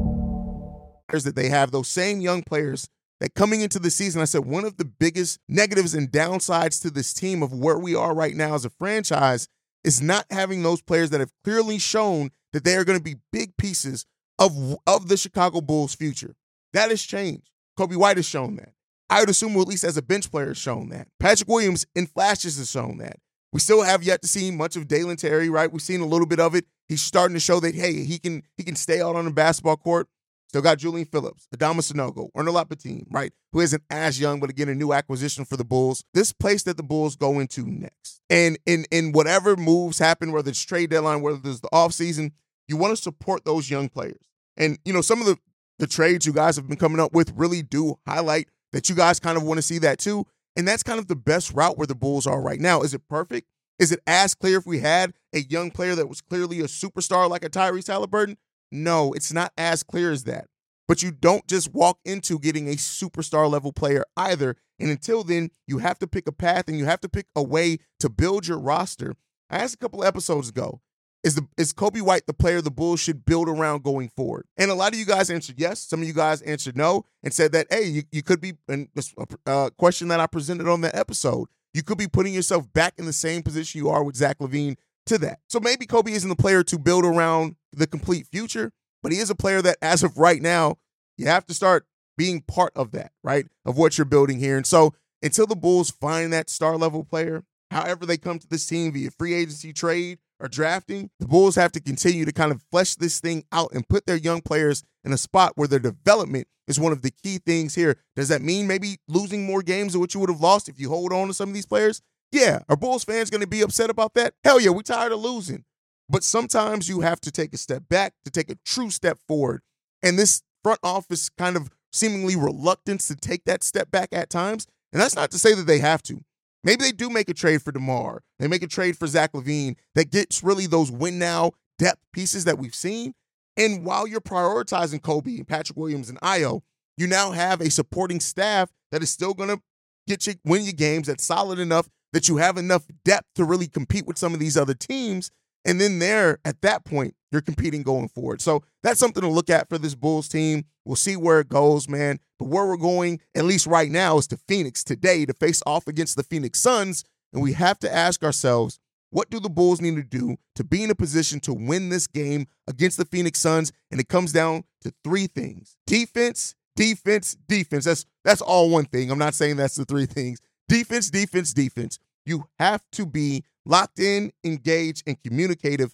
that 1.19 1.35
they 1.35 1.49
have, 1.49 1.71
those 1.71 1.87
same 1.87 2.21
young 2.21 2.43
players 2.43 2.87
that 3.19 3.35
coming 3.35 3.61
into 3.61 3.79
the 3.79 3.91
season, 3.91 4.21
I 4.21 4.25
said 4.25 4.45
one 4.45 4.65
of 4.65 4.77
the 4.77 4.85
biggest 4.85 5.39
negatives 5.47 5.93
and 5.93 6.11
downsides 6.11 6.81
to 6.81 6.89
this 6.89 7.13
team 7.13 7.43
of 7.43 7.53
where 7.53 7.77
we 7.77 7.95
are 7.95 8.13
right 8.13 8.35
now 8.35 8.55
as 8.55 8.65
a 8.65 8.69
franchise 8.69 9.47
is 9.83 10.01
not 10.01 10.25
having 10.29 10.63
those 10.63 10.81
players 10.81 11.09
that 11.11 11.19
have 11.19 11.31
clearly 11.43 11.77
shown 11.77 12.31
that 12.53 12.63
they 12.63 12.75
are 12.75 12.83
going 12.83 12.97
to 12.97 13.03
be 13.03 13.15
big 13.31 13.55
pieces 13.57 14.05
of, 14.39 14.77
of 14.87 15.07
the 15.07 15.17
Chicago 15.17 15.61
Bulls' 15.61 15.95
future. 15.95 16.35
That 16.73 16.89
has 16.89 17.01
changed. 17.03 17.51
Coby 17.77 17.95
White 17.95 18.17
has 18.17 18.25
shown 18.25 18.55
that. 18.57 18.73
Ayo 19.11 19.25
Dosunmu, 19.25 19.61
at 19.61 19.67
least 19.67 19.83
as 19.83 19.97
a 19.97 20.01
bench 20.01 20.31
player, 20.31 20.47
has 20.47 20.57
shown 20.57 20.89
that. 20.89 21.07
Patrick 21.19 21.49
Williams 21.49 21.85
in 21.95 22.07
flashes 22.07 22.57
has 22.57 22.71
shown 22.71 22.97
that. 22.99 23.17
We 23.53 23.59
still 23.59 23.83
have 23.83 24.03
yet 24.03 24.21
to 24.21 24.27
see 24.27 24.49
much 24.51 24.75
of 24.75 24.87
Dalen 24.87 25.17
Terry, 25.17 25.49
right? 25.49 25.71
We've 25.71 25.81
seen 25.81 25.99
a 25.99 26.05
little 26.05 26.25
bit 26.25 26.39
of 26.39 26.55
it. 26.55 26.65
He's 26.87 27.03
starting 27.03 27.35
to 27.35 27.39
show 27.39 27.59
that 27.59 27.75
hey, 27.75 28.03
he 28.05 28.17
can 28.17 28.43
he 28.55 28.63
can 28.63 28.75
stay 28.75 29.01
out 29.01 29.15
on 29.15 29.25
the 29.25 29.31
basketball 29.31 29.77
court. 29.77 30.07
Still 30.51 30.61
got 30.61 30.79
Julian 30.79 31.07
Phillips, 31.07 31.47
Adama 31.55 31.79
Sanogo, 31.79 32.29
Onuralp 32.35 32.67
Bitim, 32.67 33.05
right? 33.09 33.31
Who 33.53 33.61
isn't 33.61 33.83
as 33.89 34.19
young, 34.19 34.41
but 34.41 34.49
again, 34.49 34.67
a 34.67 34.75
new 34.75 34.91
acquisition 34.91 35.45
for 35.45 35.55
the 35.55 35.63
Bulls. 35.63 36.03
This 36.13 36.33
place 36.33 36.63
that 36.63 36.75
the 36.75 36.83
Bulls 36.83 37.15
go 37.15 37.39
into 37.39 37.65
next. 37.65 38.19
And 38.29 38.59
in 38.65 38.83
in 38.91 39.13
whatever 39.13 39.55
moves 39.55 39.97
happen, 39.97 40.33
whether 40.33 40.49
it's 40.49 40.61
trade 40.61 40.89
deadline, 40.89 41.21
whether 41.21 41.39
it's 41.45 41.61
the 41.61 41.69
offseason, 41.69 42.33
you 42.67 42.75
want 42.75 42.93
to 42.93 43.01
support 43.01 43.45
those 43.45 43.69
young 43.71 43.87
players. 43.87 44.19
And 44.57 44.77
you 44.83 44.91
know, 44.91 44.99
some 44.99 45.21
of 45.21 45.25
the 45.25 45.37
the 45.79 45.87
trades 45.87 46.25
you 46.25 46.33
guys 46.33 46.57
have 46.57 46.67
been 46.67 46.75
coming 46.75 46.99
up 46.99 47.13
with 47.13 47.31
really 47.37 47.61
do 47.61 47.97
highlight 48.05 48.49
that 48.73 48.89
you 48.89 48.95
guys 48.95 49.21
kind 49.21 49.37
of 49.37 49.43
want 49.43 49.57
to 49.57 49.61
see 49.61 49.77
that 49.77 49.99
too. 49.99 50.25
And 50.57 50.67
that's 50.67 50.83
kind 50.83 50.99
of 50.99 51.07
the 51.07 51.15
best 51.15 51.53
route 51.53 51.77
where 51.77 51.87
the 51.87 51.95
Bulls 51.95 52.27
are 52.27 52.41
right 52.41 52.59
now. 52.59 52.81
Is 52.81 52.93
it 52.93 53.07
perfect? 53.07 53.47
Is 53.79 53.93
it 53.93 54.01
as 54.05 54.35
clear 54.35 54.57
if 54.57 54.65
we 54.65 54.79
had 54.79 55.13
a 55.33 55.39
young 55.39 55.71
player 55.71 55.95
that 55.95 56.09
was 56.09 56.19
clearly 56.19 56.59
a 56.59 56.65
superstar 56.65 57.29
like 57.29 57.45
a 57.45 57.49
Tyrese 57.49 57.87
Haliburton? 57.87 58.35
No, 58.71 59.13
it's 59.13 59.33
not 59.33 59.51
as 59.57 59.83
clear 59.83 60.11
as 60.11 60.23
that. 60.25 60.47
But 60.87 61.03
you 61.03 61.11
don't 61.11 61.47
just 61.47 61.73
walk 61.73 61.99
into 62.03 62.39
getting 62.39 62.67
a 62.67 62.75
superstar 62.75 63.49
level 63.49 63.71
player 63.71 64.03
either. 64.17 64.57
And 64.79 64.89
until 64.89 65.23
then, 65.23 65.51
you 65.67 65.77
have 65.77 65.99
to 65.99 66.07
pick 66.07 66.27
a 66.27 66.31
path 66.31 66.67
and 66.67 66.77
you 66.77 66.85
have 66.85 67.01
to 67.01 67.09
pick 67.09 67.27
a 67.35 67.43
way 67.43 67.77
to 67.99 68.09
build 68.09 68.47
your 68.47 68.59
roster. 68.59 69.15
I 69.49 69.59
asked 69.59 69.75
a 69.75 69.77
couple 69.77 70.03
episodes 70.03 70.49
ago, 70.49 70.81
is 71.23 71.35
the 71.35 71.47
is 71.55 71.71
Coby 71.71 72.01
White 72.01 72.25
the 72.25 72.33
player 72.33 72.61
the 72.61 72.71
Bulls 72.71 72.99
should 72.99 73.25
build 73.25 73.47
around 73.47 73.83
going 73.83 74.09
forward? 74.09 74.47
And 74.57 74.71
a 74.71 74.73
lot 74.73 74.93
of 74.93 74.99
you 74.99 75.05
guys 75.05 75.29
answered 75.29 75.59
yes. 75.59 75.79
Some 75.79 76.01
of 76.01 76.07
you 76.07 76.13
guys 76.13 76.41
answered 76.41 76.75
no 76.75 77.05
and 77.23 77.33
said 77.33 77.51
that, 77.51 77.67
hey, 77.69 77.83
you, 77.83 78.03
you 78.11 78.23
could 78.23 78.41
be, 78.41 78.53
and 78.67 78.87
this 78.95 79.13
uh, 79.45 79.69
question 79.77 80.07
that 80.07 80.19
I 80.19 80.27
presented 80.27 80.67
on 80.67 80.81
that 80.81 80.95
episode, 80.95 81.47
you 81.73 81.83
could 81.83 81.97
be 81.97 82.07
putting 82.07 82.33
yourself 82.33 82.71
back 82.73 82.95
in 82.97 83.05
the 83.05 83.13
same 83.13 83.43
position 83.43 83.79
you 83.79 83.89
are 83.89 84.03
with 84.03 84.15
Zach 84.15 84.39
LaVine 84.39 84.77
to 85.07 85.17
that. 85.19 85.39
So 85.49 85.59
maybe 85.59 85.85
Coby 85.85 86.11
isn't 86.11 86.29
the 86.29 86.35
player 86.35 86.63
to 86.63 86.79
build 86.79 87.05
around 87.05 87.55
the 87.71 87.87
complete 87.87 88.27
future, 88.27 88.71
but 89.03 89.11
he 89.11 89.19
is 89.19 89.29
a 89.29 89.35
player 89.35 89.61
that, 89.61 89.77
as 89.81 90.03
of 90.03 90.17
right 90.17 90.41
now, 90.41 90.77
you 91.17 91.27
have 91.27 91.45
to 91.47 91.53
start 91.53 91.85
being 92.17 92.41
part 92.41 92.71
of 92.75 92.91
that, 92.91 93.11
right? 93.23 93.45
Of 93.65 93.77
what 93.77 93.97
you're 93.97 94.05
building 94.05 94.39
here. 94.39 94.57
And 94.57 94.65
so 94.65 94.93
until 95.23 95.47
the 95.47 95.55
Bulls 95.55 95.91
find 95.91 96.31
that 96.33 96.49
star 96.49 96.77
level 96.77 97.03
player, 97.03 97.43
however 97.69 98.05
they 98.05 98.17
come 98.17 98.39
to 98.39 98.47
this 98.47 98.65
team 98.65 98.91
via 98.91 99.11
free 99.11 99.33
agency 99.33 99.73
trade 99.73 100.19
or 100.39 100.47
drafting, 100.47 101.09
the 101.19 101.27
Bulls 101.27 101.55
have 101.55 101.71
to 101.73 101.79
continue 101.79 102.25
to 102.25 102.31
kind 102.31 102.51
of 102.51 102.63
flesh 102.71 102.95
this 102.95 103.19
thing 103.19 103.43
out 103.51 103.71
and 103.73 103.87
put 103.87 104.05
their 104.05 104.17
young 104.17 104.41
players 104.41 104.83
in 105.03 105.13
a 105.13 105.17
spot 105.17 105.53
where 105.55 105.67
their 105.67 105.79
development 105.79 106.47
is 106.67 106.79
one 106.79 106.91
of 106.91 107.01
the 107.01 107.11
key 107.11 107.37
things 107.37 107.75
here. 107.75 107.97
Does 108.15 108.29
that 108.29 108.41
mean 108.41 108.67
maybe 108.67 108.97
losing 109.07 109.45
more 109.45 109.61
games 109.61 109.93
than 109.93 109.99
what 109.99 110.13
you 110.13 110.19
would 110.19 110.29
have 110.29 110.41
lost 110.41 110.69
if 110.69 110.79
you 110.79 110.89
hold 110.89 111.11
on 111.11 111.27
to 111.27 111.33
some 111.33 111.49
of 111.49 111.55
these 111.55 111.65
players? 111.65 112.01
Yeah. 112.31 112.59
Are 112.69 112.75
Bulls 112.75 113.03
fans 113.03 113.29
going 113.29 113.41
to 113.41 113.47
be 113.47 113.61
upset 113.61 113.89
about 113.89 114.13
that? 114.13 114.33
Hell 114.43 114.59
yeah, 114.59 114.69
we're 114.69 114.81
tired 114.81 115.11
of 115.11 115.19
losing. 115.19 115.65
But 116.09 116.23
sometimes 116.23 116.89
you 116.89 117.01
have 117.01 117.21
to 117.21 117.31
take 117.31 117.53
a 117.53 117.57
step 117.57 117.83
back 117.89 118.13
to 118.25 118.31
take 118.31 118.49
a 118.49 118.57
true 118.65 118.89
step 118.89 119.19
forward. 119.27 119.61
And 120.03 120.17
this 120.17 120.41
front 120.63 120.79
office 120.83 121.29
kind 121.29 121.55
of 121.55 121.69
seemingly 121.91 122.35
reluctance 122.35 123.07
to 123.07 123.15
take 123.15 123.45
that 123.45 123.63
step 123.63 123.91
back 123.91 124.09
at 124.11 124.29
times. 124.29 124.67
And 124.91 125.01
that's 125.01 125.15
not 125.15 125.31
to 125.31 125.39
say 125.39 125.53
that 125.53 125.67
they 125.67 125.79
have 125.79 126.03
to. 126.03 126.21
Maybe 126.63 126.83
they 126.83 126.91
do 126.91 127.09
make 127.09 127.29
a 127.29 127.33
trade 127.33 127.61
for 127.61 127.71
DeMar. 127.71 128.23
They 128.39 128.47
make 128.47 128.61
a 128.61 128.67
trade 128.67 128.97
for 128.97 129.07
Zach 129.07 129.31
LaVine 129.33 129.75
that 129.95 130.11
gets 130.11 130.43
really 130.43 130.67
those 130.67 130.91
win 130.91 131.17
now 131.17 131.51
depth 131.79 132.01
pieces 132.13 132.45
that 132.45 132.59
we've 132.59 132.75
seen. 132.75 133.13
And 133.57 133.83
while 133.83 134.07
you're 134.07 134.21
prioritizing 134.21 135.01
Coby 135.01 135.37
and 135.37 135.47
Patrick 135.47 135.77
Williams 135.77 136.09
and 136.09 136.19
Ayo, 136.21 136.61
you 136.97 137.07
now 137.07 137.31
have 137.31 137.61
a 137.61 137.71
supporting 137.71 138.19
staff 138.19 138.69
that 138.91 139.01
is 139.01 139.09
still 139.09 139.33
going 139.33 139.49
to 139.49 139.61
get 140.07 140.27
you 140.27 140.35
win 140.45 140.63
your 140.63 140.73
games 140.73 141.07
that's 141.07 141.23
solid 141.23 141.57
enough 141.57 141.89
that 142.13 142.27
you 142.27 142.37
have 142.37 142.57
enough 142.57 142.85
depth 143.05 143.27
to 143.35 143.43
really 143.43 143.67
compete 143.67 144.05
with 144.05 144.17
some 144.17 144.33
of 144.33 144.39
these 144.39 144.57
other 144.57 144.73
teams. 144.73 145.31
And 145.63 145.79
then 145.79 145.99
there, 145.99 146.39
at 146.43 146.61
that 146.61 146.85
point, 146.85 147.15
you're 147.31 147.41
competing 147.41 147.83
going 147.83 148.09
forward. 148.09 148.41
So 148.41 148.63
that's 148.83 148.99
something 148.99 149.21
to 149.21 149.29
look 149.29 149.49
at 149.49 149.69
for 149.69 149.77
this 149.77 149.95
Bulls 149.95 150.27
team. 150.27 150.65
We'll 150.85 150.95
see 150.95 151.15
where 151.15 151.39
it 151.39 151.49
goes, 151.49 151.87
man. 151.87 152.19
But 152.39 152.47
where 152.47 152.65
we're 152.65 152.77
going, 152.77 153.19
at 153.35 153.45
least 153.45 153.67
right 153.67 153.89
now, 153.89 154.17
is 154.17 154.27
to 154.27 154.37
Phoenix 154.47 154.83
today 154.83 155.25
to 155.25 155.33
face 155.33 155.61
off 155.65 155.87
against 155.87 156.17
the 156.17 156.23
Phoenix 156.23 156.59
Suns. 156.59 157.03
And 157.31 157.41
we 157.41 157.53
have 157.53 157.79
to 157.79 157.93
ask 157.93 158.23
ourselves, 158.23 158.79
what 159.11 159.29
do 159.29 159.39
the 159.39 159.49
Bulls 159.49 159.81
need 159.81 159.95
to 159.95 160.03
do 160.03 160.37
to 160.55 160.63
be 160.63 160.83
in 160.83 160.89
a 160.89 160.95
position 160.95 161.39
to 161.41 161.53
win 161.53 161.89
this 161.89 162.07
game 162.07 162.47
against 162.67 162.97
the 162.97 163.05
Phoenix 163.05 163.39
Suns? 163.39 163.71
And 163.91 163.99
it 163.99 164.07
comes 164.07 164.31
down 164.33 164.63
to 164.81 164.93
three 165.03 165.27
things 165.27 165.77
defense, 165.85 166.55
defense, 166.75 167.37
defense. 167.47 167.85
That's 167.85 168.05
that's 168.23 168.41
all 168.41 168.69
one 168.69 168.85
thing. 168.85 169.11
I'm 169.11 169.19
not 169.19 169.35
saying 169.35 169.57
that's 169.57 169.75
the 169.75 169.85
three 169.85 170.05
things. 170.05 170.39
Defense, 170.71 171.09
defense, 171.09 171.53
defense. 171.53 171.99
You 172.25 172.45
have 172.57 172.81
to 172.93 173.05
be 173.05 173.43
locked 173.65 173.99
in, 173.99 174.31
engaged, 174.45 175.03
and 175.05 175.21
communicative 175.21 175.93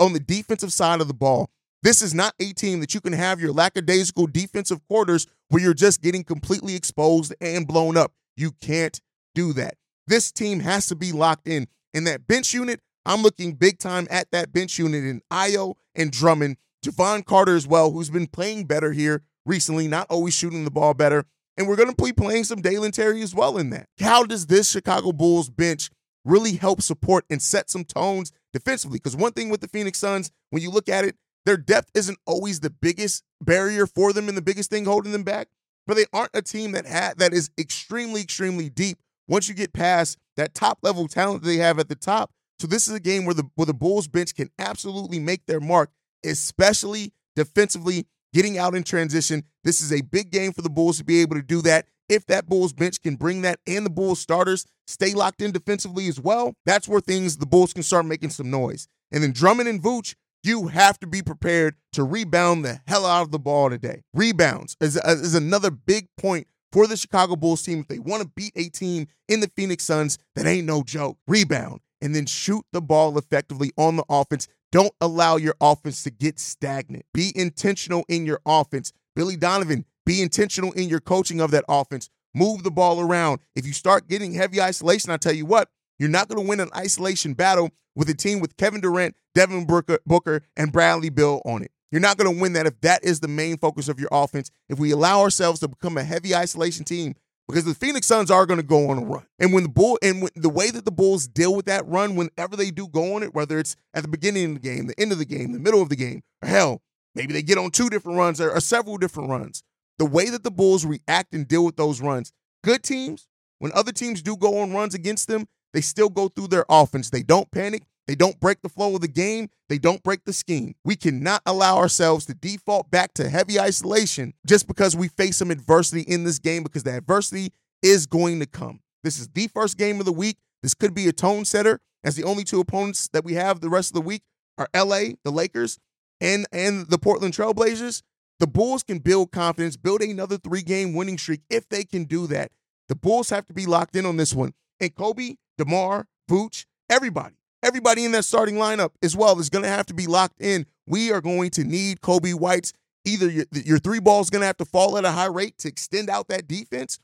on 0.00 0.12
the 0.12 0.18
defensive 0.18 0.72
side 0.72 1.00
of 1.00 1.06
the 1.06 1.14
ball. 1.14 1.50
This 1.84 2.02
is 2.02 2.14
not 2.14 2.34
a 2.40 2.52
team 2.52 2.80
that 2.80 2.92
you 2.94 3.00
can 3.00 3.12
have 3.12 3.40
your 3.40 3.52
lackadaisical 3.52 4.26
defensive 4.26 4.80
quarters 4.88 5.28
where 5.50 5.62
you're 5.62 5.72
just 5.72 6.02
getting 6.02 6.24
completely 6.24 6.74
exposed 6.74 7.32
and 7.40 7.64
blown 7.64 7.96
up. 7.96 8.10
You 8.36 8.50
can't 8.60 9.00
do 9.36 9.52
that. 9.52 9.74
This 10.08 10.32
team 10.32 10.58
has 10.58 10.86
to 10.86 10.96
be 10.96 11.12
locked 11.12 11.46
in. 11.46 11.68
In 11.94 12.02
that 12.02 12.26
bench 12.26 12.52
unit, 12.52 12.80
I'm 13.06 13.22
looking 13.22 13.52
big 13.52 13.78
time 13.78 14.08
at 14.10 14.32
that 14.32 14.52
bench 14.52 14.80
unit 14.80 15.04
in 15.04 15.22
Ayo 15.30 15.76
and 15.94 16.10
Drummond, 16.10 16.56
Jevon 16.84 17.24
Carter 17.24 17.54
as 17.54 17.68
well, 17.68 17.92
who's 17.92 18.10
been 18.10 18.26
playing 18.26 18.64
better 18.64 18.90
here 18.90 19.22
recently, 19.46 19.86
not 19.86 20.08
always 20.10 20.34
shooting 20.34 20.64
the 20.64 20.72
ball 20.72 20.92
better. 20.92 21.24
And 21.58 21.66
we're 21.66 21.76
going 21.76 21.92
to 21.92 22.04
be 22.04 22.12
playing 22.12 22.44
some 22.44 22.62
Dalen 22.62 22.92
Terry 22.92 23.20
as 23.20 23.34
well 23.34 23.58
in 23.58 23.70
that. 23.70 23.86
How 24.00 24.22
does 24.22 24.46
this 24.46 24.70
Chicago 24.70 25.10
Bulls 25.10 25.50
bench 25.50 25.90
really 26.24 26.52
help 26.52 26.80
support 26.80 27.24
and 27.28 27.42
set 27.42 27.68
some 27.68 27.84
tones 27.84 28.30
defensively? 28.52 28.98
Because 28.98 29.16
one 29.16 29.32
thing 29.32 29.50
with 29.50 29.60
the 29.60 29.68
Phoenix 29.68 29.98
Suns, 29.98 30.30
when 30.50 30.62
you 30.62 30.70
look 30.70 30.88
at 30.88 31.04
it, 31.04 31.16
their 31.44 31.56
depth 31.56 31.90
isn't 31.94 32.18
always 32.26 32.60
the 32.60 32.70
biggest 32.70 33.24
barrier 33.40 33.88
for 33.88 34.12
them 34.12 34.28
and 34.28 34.36
the 34.36 34.42
biggest 34.42 34.70
thing 34.70 34.84
holding 34.84 35.10
them 35.12 35.24
back, 35.24 35.48
but 35.84 35.96
they 35.96 36.04
aren't 36.12 36.30
a 36.34 36.42
team 36.42 36.72
that 36.72 36.86
ha- 36.86 37.14
that 37.16 37.32
is 37.32 37.50
extremely, 37.58 38.20
extremely 38.20 38.68
deep 38.68 38.98
once 39.26 39.48
you 39.48 39.54
get 39.54 39.72
past 39.72 40.16
that 40.36 40.54
top 40.54 40.78
level 40.82 41.08
talent 41.08 41.42
they 41.42 41.56
have 41.56 41.78
at 41.78 41.88
the 41.88 41.96
top. 41.96 42.30
So 42.60 42.66
this 42.66 42.86
is 42.86 42.94
a 42.94 43.00
game 43.00 43.24
where 43.24 43.34
the 43.34 43.48
where 43.54 43.66
the 43.66 43.74
Bulls 43.74 44.08
bench 44.08 44.34
can 44.34 44.50
absolutely 44.58 45.18
make 45.18 45.46
their 45.46 45.60
mark, 45.60 45.90
especially 46.24 47.12
defensively 47.34 48.06
getting 48.32 48.58
out 48.58 48.74
in 48.74 48.82
transition. 48.82 49.44
This 49.64 49.80
is 49.82 49.92
a 49.92 50.02
big 50.02 50.30
game 50.30 50.52
for 50.52 50.62
the 50.62 50.70
Bulls 50.70 50.98
to 50.98 51.04
be 51.04 51.20
able 51.20 51.36
to 51.36 51.42
do 51.42 51.62
that. 51.62 51.86
If 52.08 52.26
that 52.26 52.46
Bulls 52.48 52.72
bench 52.72 53.02
can 53.02 53.16
bring 53.16 53.42
that 53.42 53.60
and 53.66 53.84
the 53.84 53.90
Bulls 53.90 54.18
starters 54.18 54.66
stay 54.86 55.12
locked 55.12 55.42
in 55.42 55.52
defensively 55.52 56.08
as 56.08 56.18
well, 56.18 56.54
that's 56.64 56.88
where 56.88 57.00
things 57.00 57.36
the 57.36 57.46
Bulls 57.46 57.72
can 57.72 57.82
start 57.82 58.06
making 58.06 58.30
some 58.30 58.50
noise. 58.50 58.88
And 59.12 59.22
then 59.22 59.32
Drummond 59.32 59.68
and 59.68 59.82
Vooch, 59.82 60.14
you 60.42 60.68
have 60.68 60.98
to 61.00 61.06
be 61.06 61.20
prepared 61.20 61.74
to 61.92 62.04
rebound 62.04 62.64
the 62.64 62.80
hell 62.86 63.04
out 63.04 63.22
of 63.22 63.30
the 63.30 63.38
ball 63.38 63.68
today. 63.68 64.02
Rebounds 64.14 64.76
is, 64.80 64.96
is 64.96 65.34
another 65.34 65.70
big 65.70 66.08
point 66.16 66.46
for 66.72 66.86
the 66.86 66.96
Chicago 66.96 67.36
Bulls 67.36 67.62
team. 67.62 67.80
If 67.80 67.88
they 67.88 67.98
want 67.98 68.22
to 68.22 68.30
beat 68.34 68.52
a 68.56 68.68
team 68.68 69.08
in 69.28 69.40
the 69.40 69.50
Phoenix 69.54 69.84
Suns, 69.84 70.18
that 70.34 70.46
ain't 70.46 70.66
no 70.66 70.82
joke. 70.82 71.18
Rebound 71.26 71.80
and 72.00 72.14
then 72.14 72.26
shoot 72.26 72.64
the 72.72 72.80
ball 72.80 73.18
effectively 73.18 73.72
on 73.76 73.96
the 73.96 74.04
offense. 74.08 74.48
Don't 74.70 74.92
allow 75.00 75.36
your 75.36 75.54
offense 75.60 76.02
to 76.02 76.10
get 76.10 76.38
stagnant. 76.38 77.06
Be 77.14 77.32
intentional 77.34 78.04
in 78.08 78.26
your 78.26 78.40
offense. 78.44 78.92
Billy 79.16 79.36
Donovan, 79.36 79.84
be 80.04 80.20
intentional 80.20 80.72
in 80.72 80.88
your 80.88 81.00
coaching 81.00 81.40
of 81.40 81.50
that 81.52 81.64
offense. 81.68 82.10
Move 82.34 82.62
the 82.62 82.70
ball 82.70 83.00
around. 83.00 83.40
If 83.56 83.66
you 83.66 83.72
start 83.72 84.08
getting 84.08 84.34
heavy 84.34 84.60
isolation, 84.60 85.10
I 85.10 85.16
tell 85.16 85.32
you 85.32 85.46
what, 85.46 85.70
you're 85.98 86.08
not 86.10 86.28
going 86.28 86.42
to 86.42 86.48
win 86.48 86.60
an 86.60 86.70
isolation 86.76 87.32
battle 87.32 87.70
with 87.94 88.08
a 88.10 88.14
team 88.14 88.40
with 88.40 88.56
Kevin 88.56 88.80
Durant, 88.80 89.16
Devin 89.34 89.66
Booker, 89.66 89.98
Booker 90.06 90.42
and 90.56 90.72
Bradley 90.72 91.08
Beal 91.08 91.40
on 91.44 91.62
it. 91.62 91.72
You're 91.90 92.02
not 92.02 92.18
going 92.18 92.32
to 92.32 92.40
win 92.40 92.52
that 92.52 92.66
if 92.66 92.80
that 92.82 93.02
is 93.02 93.20
the 93.20 93.28
main 93.28 93.56
focus 93.56 93.88
of 93.88 93.98
your 93.98 94.10
offense. 94.12 94.50
If 94.68 94.78
we 94.78 94.90
allow 94.90 95.20
ourselves 95.20 95.60
to 95.60 95.68
become 95.68 95.96
a 95.96 96.04
heavy 96.04 96.34
isolation 96.34 96.84
team, 96.84 97.14
because 97.48 97.64
the 97.64 97.74
Phoenix 97.74 98.06
Suns 98.06 98.30
are 98.30 98.46
going 98.46 98.60
to 98.60 98.66
go 98.66 98.90
on 98.90 98.98
a 98.98 99.04
run. 99.04 99.26
And 99.38 99.52
when 99.52 99.62
the 99.62 99.68
bull 99.70 99.98
and 100.02 100.22
when, 100.22 100.30
the 100.36 100.50
way 100.50 100.70
that 100.70 100.84
the 100.84 100.92
Bulls 100.92 101.26
deal 101.26 101.54
with 101.54 101.64
that 101.66 101.86
run, 101.86 102.14
whenever 102.14 102.56
they 102.56 102.70
do 102.70 102.86
go 102.86 103.16
on 103.16 103.22
it, 103.22 103.34
whether 103.34 103.58
it's 103.58 103.74
at 103.94 104.02
the 104.02 104.08
beginning 104.08 104.44
of 104.44 104.62
the 104.62 104.68
game, 104.68 104.86
the 104.86 105.00
end 105.00 105.12
of 105.12 105.18
the 105.18 105.24
game, 105.24 105.52
the 105.52 105.58
middle 105.58 105.80
of 105.80 105.88
the 105.88 105.96
game, 105.96 106.22
or 106.42 106.48
hell, 106.48 106.82
maybe 107.14 107.32
they 107.32 107.42
get 107.42 107.58
on 107.58 107.70
two 107.70 107.88
different 107.88 108.18
runs 108.18 108.40
or, 108.40 108.52
or 108.52 108.60
several 108.60 108.98
different 108.98 109.30
runs. 109.30 109.62
The 109.98 110.04
way 110.04 110.28
that 110.30 110.44
the 110.44 110.50
Bulls 110.50 110.84
react 110.84 111.34
and 111.34 111.48
deal 111.48 111.64
with 111.64 111.76
those 111.76 112.00
runs, 112.00 112.32
good 112.62 112.82
teams, 112.82 113.26
when 113.58 113.72
other 113.74 113.92
teams 113.92 114.22
do 114.22 114.36
go 114.36 114.60
on 114.60 114.72
runs 114.72 114.94
against 114.94 115.26
them, 115.26 115.48
they 115.72 115.80
still 115.80 116.08
go 116.08 116.28
through 116.28 116.48
their 116.48 116.66
offense. 116.68 117.10
They 117.10 117.22
don't 117.22 117.50
panic. 117.50 117.82
They 118.08 118.14
don't 118.14 118.40
break 118.40 118.62
the 118.62 118.70
flow 118.70 118.94
of 118.94 119.02
the 119.02 119.06
game. 119.06 119.50
They 119.68 119.76
don't 119.76 120.02
break 120.02 120.24
the 120.24 120.32
scheme. 120.32 120.74
We 120.82 120.96
cannot 120.96 121.42
allow 121.44 121.76
ourselves 121.76 122.24
to 122.26 122.34
default 122.34 122.90
back 122.90 123.12
to 123.14 123.28
heavy 123.28 123.60
isolation 123.60 124.32
just 124.46 124.66
because 124.66 124.96
we 124.96 125.08
face 125.08 125.36
some 125.36 125.50
adversity 125.50 126.02
in 126.02 126.24
this 126.24 126.38
game 126.38 126.62
because 126.62 126.84
the 126.84 126.96
adversity 126.96 127.52
is 127.82 128.06
going 128.06 128.40
to 128.40 128.46
come. 128.46 128.80
This 129.04 129.18
is 129.18 129.28
the 129.28 129.46
first 129.48 129.76
game 129.76 130.00
of 130.00 130.06
the 130.06 130.12
week. 130.12 130.38
This 130.62 130.72
could 130.72 130.94
be 130.94 131.06
a 131.06 131.12
tone 131.12 131.44
setter 131.44 131.80
as 132.02 132.16
the 132.16 132.24
only 132.24 132.44
two 132.44 132.60
opponents 132.60 133.08
that 133.12 133.24
we 133.24 133.34
have 133.34 133.60
the 133.60 133.68
rest 133.68 133.90
of 133.90 133.94
the 133.94 134.00
week 134.00 134.22
are 134.56 134.68
LA, 134.74 135.12
the 135.22 135.30
Lakers, 135.30 135.78
and 136.18 136.46
and 136.50 136.88
the 136.88 136.98
Portland 136.98 137.34
Trailblazers. 137.34 138.02
The 138.40 138.46
Bulls 138.46 138.82
can 138.82 139.00
build 139.00 139.32
confidence, 139.32 139.76
build 139.76 140.00
another 140.00 140.38
three-game 140.38 140.94
winning 140.94 141.18
streak 141.18 141.42
if 141.50 141.68
they 141.68 141.84
can 141.84 142.04
do 142.04 142.26
that. 142.28 142.52
The 142.88 142.94
Bulls 142.94 143.28
have 143.30 143.44
to 143.46 143.52
be 143.52 143.66
locked 143.66 143.96
in 143.96 144.06
on 144.06 144.16
this 144.16 144.32
one. 144.32 144.54
And 144.80 144.94
Coby, 144.94 145.36
DeMar, 145.58 146.06
Vooch, 146.30 146.64
everybody 146.88 147.37
everybody 147.62 148.04
in 148.04 148.12
that 148.12 148.24
starting 148.24 148.56
lineup 148.56 148.90
as 149.02 149.16
well 149.16 149.38
is 149.38 149.50
going 149.50 149.64
to 149.64 149.68
have 149.68 149.86
to 149.86 149.94
be 149.94 150.06
locked 150.06 150.40
in. 150.40 150.66
We 150.86 151.12
are 151.12 151.20
going 151.20 151.50
to 151.50 151.64
need 151.64 152.00
Coby 152.00 152.34
White's 152.34 152.72
either 153.04 153.30
your, 153.30 153.44
your 153.52 153.78
three 153.78 154.00
ball 154.00 154.20
is 154.20 154.30
going 154.30 154.40
to 154.40 154.46
have 154.46 154.56
to 154.58 154.64
fall 154.64 154.98
at 154.98 155.04
a 155.04 155.12
high 155.12 155.26
rate 155.26 155.58
to 155.58 155.68
extend 155.68 156.10
out 156.10 156.28
that 156.28 156.46
defense, 156.46 156.98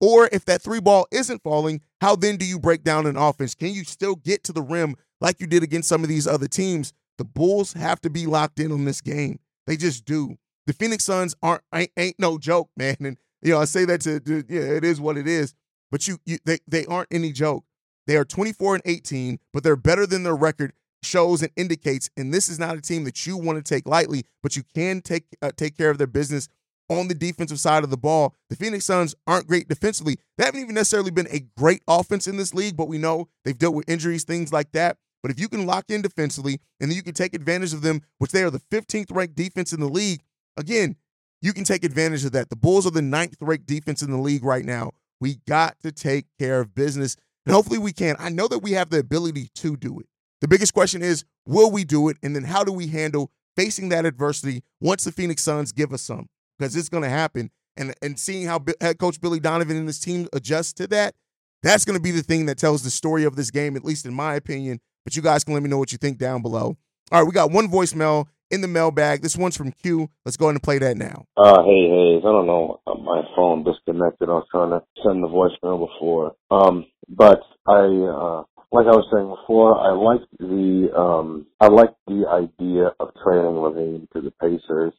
or 0.00 0.28
if 0.32 0.44
that 0.44 0.62
three 0.62 0.80
ball 0.80 1.06
isn't 1.10 1.42
falling, 1.42 1.80
how 2.00 2.14
then 2.14 2.36
do 2.36 2.44
you 2.44 2.58
break 2.58 2.84
down 2.84 3.06
an 3.06 3.16
offense? 3.16 3.54
Can 3.54 3.68
you 3.72 3.84
still 3.84 4.14
get 4.14 4.44
to 4.44 4.52
the 4.52 4.62
rim 4.62 4.94
like 5.20 5.40
you 5.40 5.46
did 5.46 5.62
against 5.62 5.88
some 5.88 6.02
of 6.02 6.08
these 6.08 6.26
other 6.26 6.46
teams? 6.46 6.92
The 7.18 7.24
Bulls 7.24 7.72
have 7.72 8.00
to 8.02 8.10
be 8.10 8.26
locked 8.26 8.60
in 8.60 8.70
on 8.70 8.84
this 8.84 9.00
game. 9.00 9.40
They 9.66 9.76
just 9.76 10.04
do. 10.04 10.36
The 10.66 10.72
Phoenix 10.72 11.04
Suns 11.04 11.34
aren't 11.42 11.62
ain't, 11.74 11.90
ain't 11.96 12.18
no 12.18 12.38
joke, 12.38 12.70
man. 12.76 12.96
And 13.00 13.18
you 13.42 13.52
know, 13.52 13.60
I 13.60 13.64
say 13.64 13.84
that 13.86 14.00
to, 14.02 14.20
to 14.20 14.44
yeah, 14.48 14.60
it 14.60 14.84
is 14.84 15.00
what 15.00 15.16
it 15.16 15.26
is. 15.26 15.54
But 15.90 16.06
you, 16.06 16.18
you 16.26 16.38
they 16.44 16.58
they 16.68 16.86
aren't 16.86 17.08
any 17.10 17.32
joke. 17.32 17.64
They 18.08 18.16
are 18.16 18.24
24 18.24 18.76
and 18.76 18.82
18, 18.86 19.38
but 19.52 19.62
they're 19.62 19.76
better 19.76 20.06
than 20.06 20.22
their 20.22 20.34
record 20.34 20.72
shows 21.02 21.42
and 21.42 21.52
indicates. 21.56 22.08
And 22.16 22.32
this 22.32 22.48
is 22.48 22.58
not 22.58 22.76
a 22.76 22.80
team 22.80 23.04
that 23.04 23.26
you 23.26 23.36
want 23.36 23.64
to 23.64 23.74
take 23.74 23.86
lightly, 23.86 24.24
but 24.42 24.56
you 24.56 24.62
can 24.74 25.02
take 25.02 25.24
uh, 25.42 25.52
take 25.54 25.76
care 25.76 25.90
of 25.90 25.98
their 25.98 26.06
business 26.06 26.48
on 26.88 27.08
the 27.08 27.14
defensive 27.14 27.60
side 27.60 27.84
of 27.84 27.90
the 27.90 27.98
ball. 27.98 28.34
The 28.48 28.56
Phoenix 28.56 28.86
Suns 28.86 29.14
aren't 29.26 29.46
great 29.46 29.68
defensively. 29.68 30.16
They 30.38 30.46
haven't 30.46 30.62
even 30.62 30.74
necessarily 30.74 31.10
been 31.10 31.28
a 31.30 31.44
great 31.56 31.82
offense 31.86 32.26
in 32.26 32.38
this 32.38 32.54
league, 32.54 32.78
but 32.78 32.88
we 32.88 32.96
know 32.96 33.28
they've 33.44 33.58
dealt 33.58 33.74
with 33.74 33.88
injuries, 33.88 34.24
things 34.24 34.52
like 34.54 34.72
that. 34.72 34.96
But 35.22 35.30
if 35.30 35.38
you 35.38 35.48
can 35.48 35.66
lock 35.66 35.90
in 35.90 36.00
defensively 36.00 36.60
and 36.80 36.90
then 36.90 36.96
you 36.96 37.02
can 37.02 37.12
take 37.12 37.34
advantage 37.34 37.74
of 37.74 37.82
them, 37.82 38.00
which 38.16 38.32
they 38.32 38.42
are 38.42 38.50
the 38.50 38.62
15th 38.70 39.14
ranked 39.14 39.36
defense 39.36 39.74
in 39.74 39.80
the 39.80 39.88
league, 39.88 40.22
again, 40.56 40.96
you 41.42 41.52
can 41.52 41.64
take 41.64 41.84
advantage 41.84 42.24
of 42.24 42.32
that. 42.32 42.48
The 42.48 42.56
Bulls 42.56 42.86
are 42.86 42.90
the 42.90 43.02
ninth 43.02 43.36
ranked 43.40 43.66
defense 43.66 44.00
in 44.00 44.10
the 44.10 44.16
league 44.16 44.44
right 44.44 44.64
now. 44.64 44.92
We 45.20 45.36
got 45.46 45.78
to 45.80 45.92
take 45.92 46.26
care 46.38 46.60
of 46.60 46.74
business. 46.74 47.16
And 47.48 47.54
hopefully 47.54 47.78
we 47.78 47.94
can. 47.94 48.14
I 48.18 48.28
know 48.28 48.46
that 48.48 48.58
we 48.58 48.72
have 48.72 48.90
the 48.90 48.98
ability 48.98 49.48
to 49.54 49.74
do 49.74 49.98
it. 50.00 50.06
The 50.42 50.48
biggest 50.48 50.74
question 50.74 51.00
is, 51.00 51.24
will 51.46 51.70
we 51.70 51.82
do 51.82 52.10
it? 52.10 52.18
And 52.22 52.36
then 52.36 52.44
how 52.44 52.62
do 52.62 52.70
we 52.70 52.88
handle 52.88 53.30
facing 53.56 53.88
that 53.88 54.04
adversity 54.04 54.62
once 54.82 55.04
the 55.04 55.12
Phoenix 55.12 55.44
Suns 55.44 55.72
give 55.72 55.94
us 55.94 56.02
some? 56.02 56.28
Because 56.58 56.76
it's 56.76 56.90
going 56.90 57.04
to 57.04 57.08
happen. 57.08 57.50
And, 57.78 57.94
and 58.02 58.18
seeing 58.18 58.46
how 58.46 58.62
head 58.82 58.98
coach 58.98 59.18
Billy 59.18 59.40
Donovan 59.40 59.78
and 59.78 59.86
his 59.86 59.98
team 59.98 60.28
adjust 60.34 60.76
to 60.76 60.86
that, 60.88 61.14
that's 61.62 61.86
going 61.86 61.96
to 61.96 62.02
be 62.02 62.10
the 62.10 62.22
thing 62.22 62.44
that 62.46 62.58
tells 62.58 62.82
the 62.82 62.90
story 62.90 63.24
of 63.24 63.34
this 63.34 63.50
game, 63.50 63.76
at 63.76 63.84
least 63.84 64.04
in 64.04 64.12
my 64.12 64.34
opinion. 64.34 64.78
But 65.06 65.16
you 65.16 65.22
guys 65.22 65.42
can 65.42 65.54
let 65.54 65.62
me 65.62 65.70
know 65.70 65.78
what 65.78 65.90
you 65.90 65.96
think 65.96 66.18
down 66.18 66.42
below. 66.42 66.76
All 67.10 67.20
right, 67.20 67.22
we 67.22 67.32
got 67.32 67.50
one 67.50 67.68
voicemail 67.68 68.26
in 68.50 68.60
the 68.60 68.68
mailbag. 68.68 69.22
This 69.22 69.38
one's 69.38 69.56
from 69.56 69.72
Q. 69.72 70.10
Let's 70.26 70.36
go 70.36 70.46
ahead 70.46 70.56
and 70.56 70.62
play 70.62 70.78
that 70.80 70.98
now. 70.98 71.24
Uh, 71.34 71.62
hey, 71.62 71.88
Haize. 71.88 72.22
I 72.26 72.30
don't 72.30 72.46
know. 72.46 72.80
Uh, 72.86 72.96
my 72.96 73.22
phone 73.34 73.64
disconnected. 73.64 74.28
I 74.28 74.32
was 74.32 74.46
trying 74.50 74.70
to 74.70 74.82
send 75.02 75.22
the 75.22 75.28
voicemail 75.28 75.88
before. 75.88 76.34
Um, 76.50 76.84
but 77.08 77.40
I, 77.66 77.80
uh, 77.80 78.42
like 78.70 78.86
I 78.86 78.96
was 78.96 79.08
saying 79.12 79.28
before, 79.28 79.78
I 79.78 79.92
like 79.92 80.28
the 80.38 80.92
um, 80.96 81.46
I 81.60 81.68
like 81.68 81.94
the 82.06 82.26
idea 82.28 82.92
of 83.00 83.10
trading 83.24 83.56
LaVine 83.56 84.10
to 84.12 84.20
the 84.20 84.32
Pacers. 84.40 84.92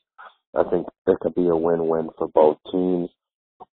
I 0.56 0.64
think 0.70 0.88
it 1.08 1.20
could 1.20 1.36
be 1.36 1.48
a 1.48 1.56
win-win 1.56 2.10
for 2.18 2.28
both 2.28 2.58
teams. 2.72 3.10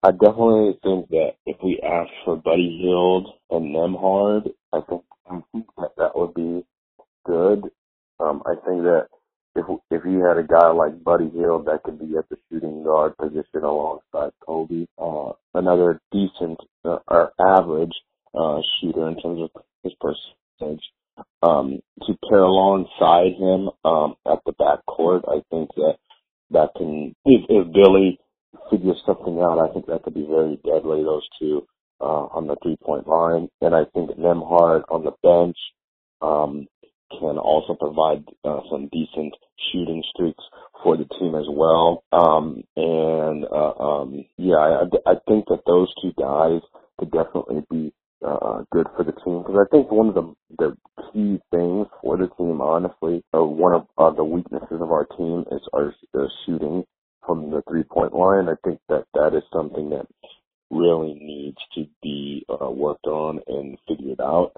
I 0.03 0.11
definitely 0.11 0.77
think 0.83 1.09
that 1.09 1.33
if 1.45 1.57
we 1.63 1.79
ask 1.81 2.09
for 2.25 2.35
Buddy 2.35 2.79
Hield 2.81 3.29
and 3.49 3.73
Nembhard, 3.73 4.51
I 4.73 4.81
think 4.89 5.03
I 5.29 5.41
think 5.51 5.65
that 5.77 5.91
that 5.97 6.15
would 6.15 6.33
be 6.33 6.65
good. 7.25 7.63
Um, 8.19 8.43
I 8.45 8.55
think 8.65 8.83
that 8.83 9.07
if 9.55 9.65
if 9.91 10.01
you 10.05 10.23
had 10.25 10.37
a 10.37 10.43
guy 10.43 10.69
like 10.71 11.03
Buddy 11.03 11.29
Hield 11.29 11.65
that 11.67 11.83
could 11.83 11.99
be 11.99 12.17
at 12.17 12.27
the 12.29 12.37
shooting 12.51 12.83
guard 12.83 13.17
position 13.17 13.63
alongside 13.63 14.31
Coby, 14.47 14.87
uh, 14.97 15.33
another 15.53 16.01
decent 16.11 16.59
uh, 16.83 16.99
or 17.07 17.31
average 17.39 17.93
uh, 18.37 18.59
shooter 18.79 19.07
in 19.09 19.19
terms 19.21 19.41
of 19.41 19.63
his 19.83 19.93
percentage, 19.99 20.83
um, 21.41 21.79
to 22.05 22.17
pair 22.29 22.39
alongside 22.39 23.33
him 23.39 23.69
um, 23.85 24.15
at 24.29 24.39
the 24.45 24.53
backcourt, 24.53 25.23
I 25.27 25.41
think 25.49 25.69
that 25.75 25.97
that 26.51 26.69
can 26.77 27.15
if, 27.25 27.41
if 27.49 27.73
Billy 27.73 28.19
figures 28.69 29.01
something 29.05 29.39
out, 29.39 29.59
I 29.59 29.73
think 29.73 29.87
that 29.87 30.03
could 30.03 30.13
be 30.13 30.27
very 30.27 30.59
deadly. 30.63 31.03
Those 31.03 31.27
two 31.39 31.65
uh, 32.01 32.27
on 32.35 32.47
the 32.47 32.55
three 32.61 32.77
point 32.83 33.07
line, 33.07 33.49
and 33.61 33.75
I 33.75 33.85
think 33.93 34.11
Nembhard 34.11 34.83
on 34.89 35.05
the 35.05 35.13
bench 35.23 35.57
um, 36.21 36.67
can 37.11 37.37
also 37.37 37.75
provide 37.75 38.25
uh, 38.43 38.61
some 38.69 38.89
decent 38.91 39.33
shooting 39.71 40.03
streaks 40.13 40.43
for 40.83 40.97
the 40.97 41.05
team 41.19 41.35
as 41.35 41.45
well. 41.49 42.03
Um, 42.11 42.63
and 42.75 43.45
uh, 43.45 43.73
um, 43.79 44.25
yeah, 44.37 44.55
I, 44.55 44.83
I 45.05 45.13
think 45.27 45.45
that 45.47 45.63
those 45.65 45.93
two 46.01 46.13
guys 46.19 46.61
could 46.97 47.11
definitely 47.11 47.63
be 47.69 47.93
uh, 48.25 48.63
good 48.71 48.87
for 48.95 49.03
the 49.03 49.13
team 49.23 49.43
because 49.43 49.65
I 49.67 49.69
think 49.71 49.91
one 49.91 50.09
of 50.09 50.15
the 50.15 50.33
the 50.57 50.77
key 51.11 51.39
things 51.51 51.87
for 52.01 52.17
the 52.17 52.27
team, 52.37 52.61
honestly, 52.61 53.23
or 53.33 53.47
one 53.47 53.73
of 53.73 53.87
uh, 53.97 54.11
the 54.11 54.23
weaknesses 54.23 54.81
of 54.81 54.91
our 54.91 55.05
team 55.17 55.45
is 55.51 55.61
our 55.73 55.93
uh, 56.17 56.27
shooting 56.45 56.83
from 57.25 57.51
the 57.51 57.63
three 57.69 57.83
point 57.83 58.13
line. 58.13 58.49
I 58.49 58.55
think 58.63 58.79
that 58.89 59.05
that 59.13 59.35
is 59.35 59.43
something 59.53 59.89
that 59.91 60.07
really 60.71 61.13
needs 61.15 61.57
to 61.75 61.85
be 62.01 62.45
uh, 62.49 62.69
worked 62.69 63.07
on 63.07 63.39
and 63.47 63.77
figured 63.87 64.21
out. 64.21 64.53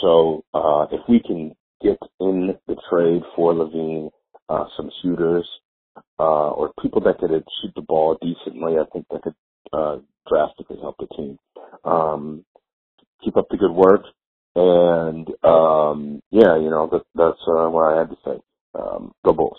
So 0.00 0.44
uh, 0.54 0.86
if 0.92 1.00
we 1.08 1.20
can 1.20 1.54
get 1.82 1.98
in 2.20 2.56
the 2.66 2.76
trade 2.90 3.22
for 3.36 3.52
LaVine, 3.54 4.10
uh, 4.48 4.66
some 4.76 4.90
shooters 5.02 5.48
uh, 6.18 6.50
or 6.50 6.72
people 6.82 7.00
that 7.02 7.18
could 7.18 7.30
shoot 7.30 7.72
the 7.74 7.82
ball 7.82 8.18
decently, 8.20 8.74
I 8.78 8.84
think 8.92 9.06
that 9.10 9.22
could 9.22 9.34
uh, 9.72 9.98
drastically 10.28 10.78
help 10.80 10.96
the 10.98 11.06
team. 11.16 11.38
Um, 11.84 12.44
keep 13.22 13.36
up 13.36 13.48
the 13.50 13.56
good 13.56 13.72
work, 13.72 14.02
and 14.56 15.28
um, 15.44 16.20
yeah, 16.30 16.56
you 16.56 16.70
know 16.70 16.88
that, 16.90 17.02
that's 17.14 17.40
uh, 17.46 17.68
what 17.68 17.92
I 17.92 17.98
had 17.98 18.10
to 18.10 18.16
say. 18.24 18.40
Um, 18.74 19.12
go 19.24 19.32
Bulls. 19.32 19.58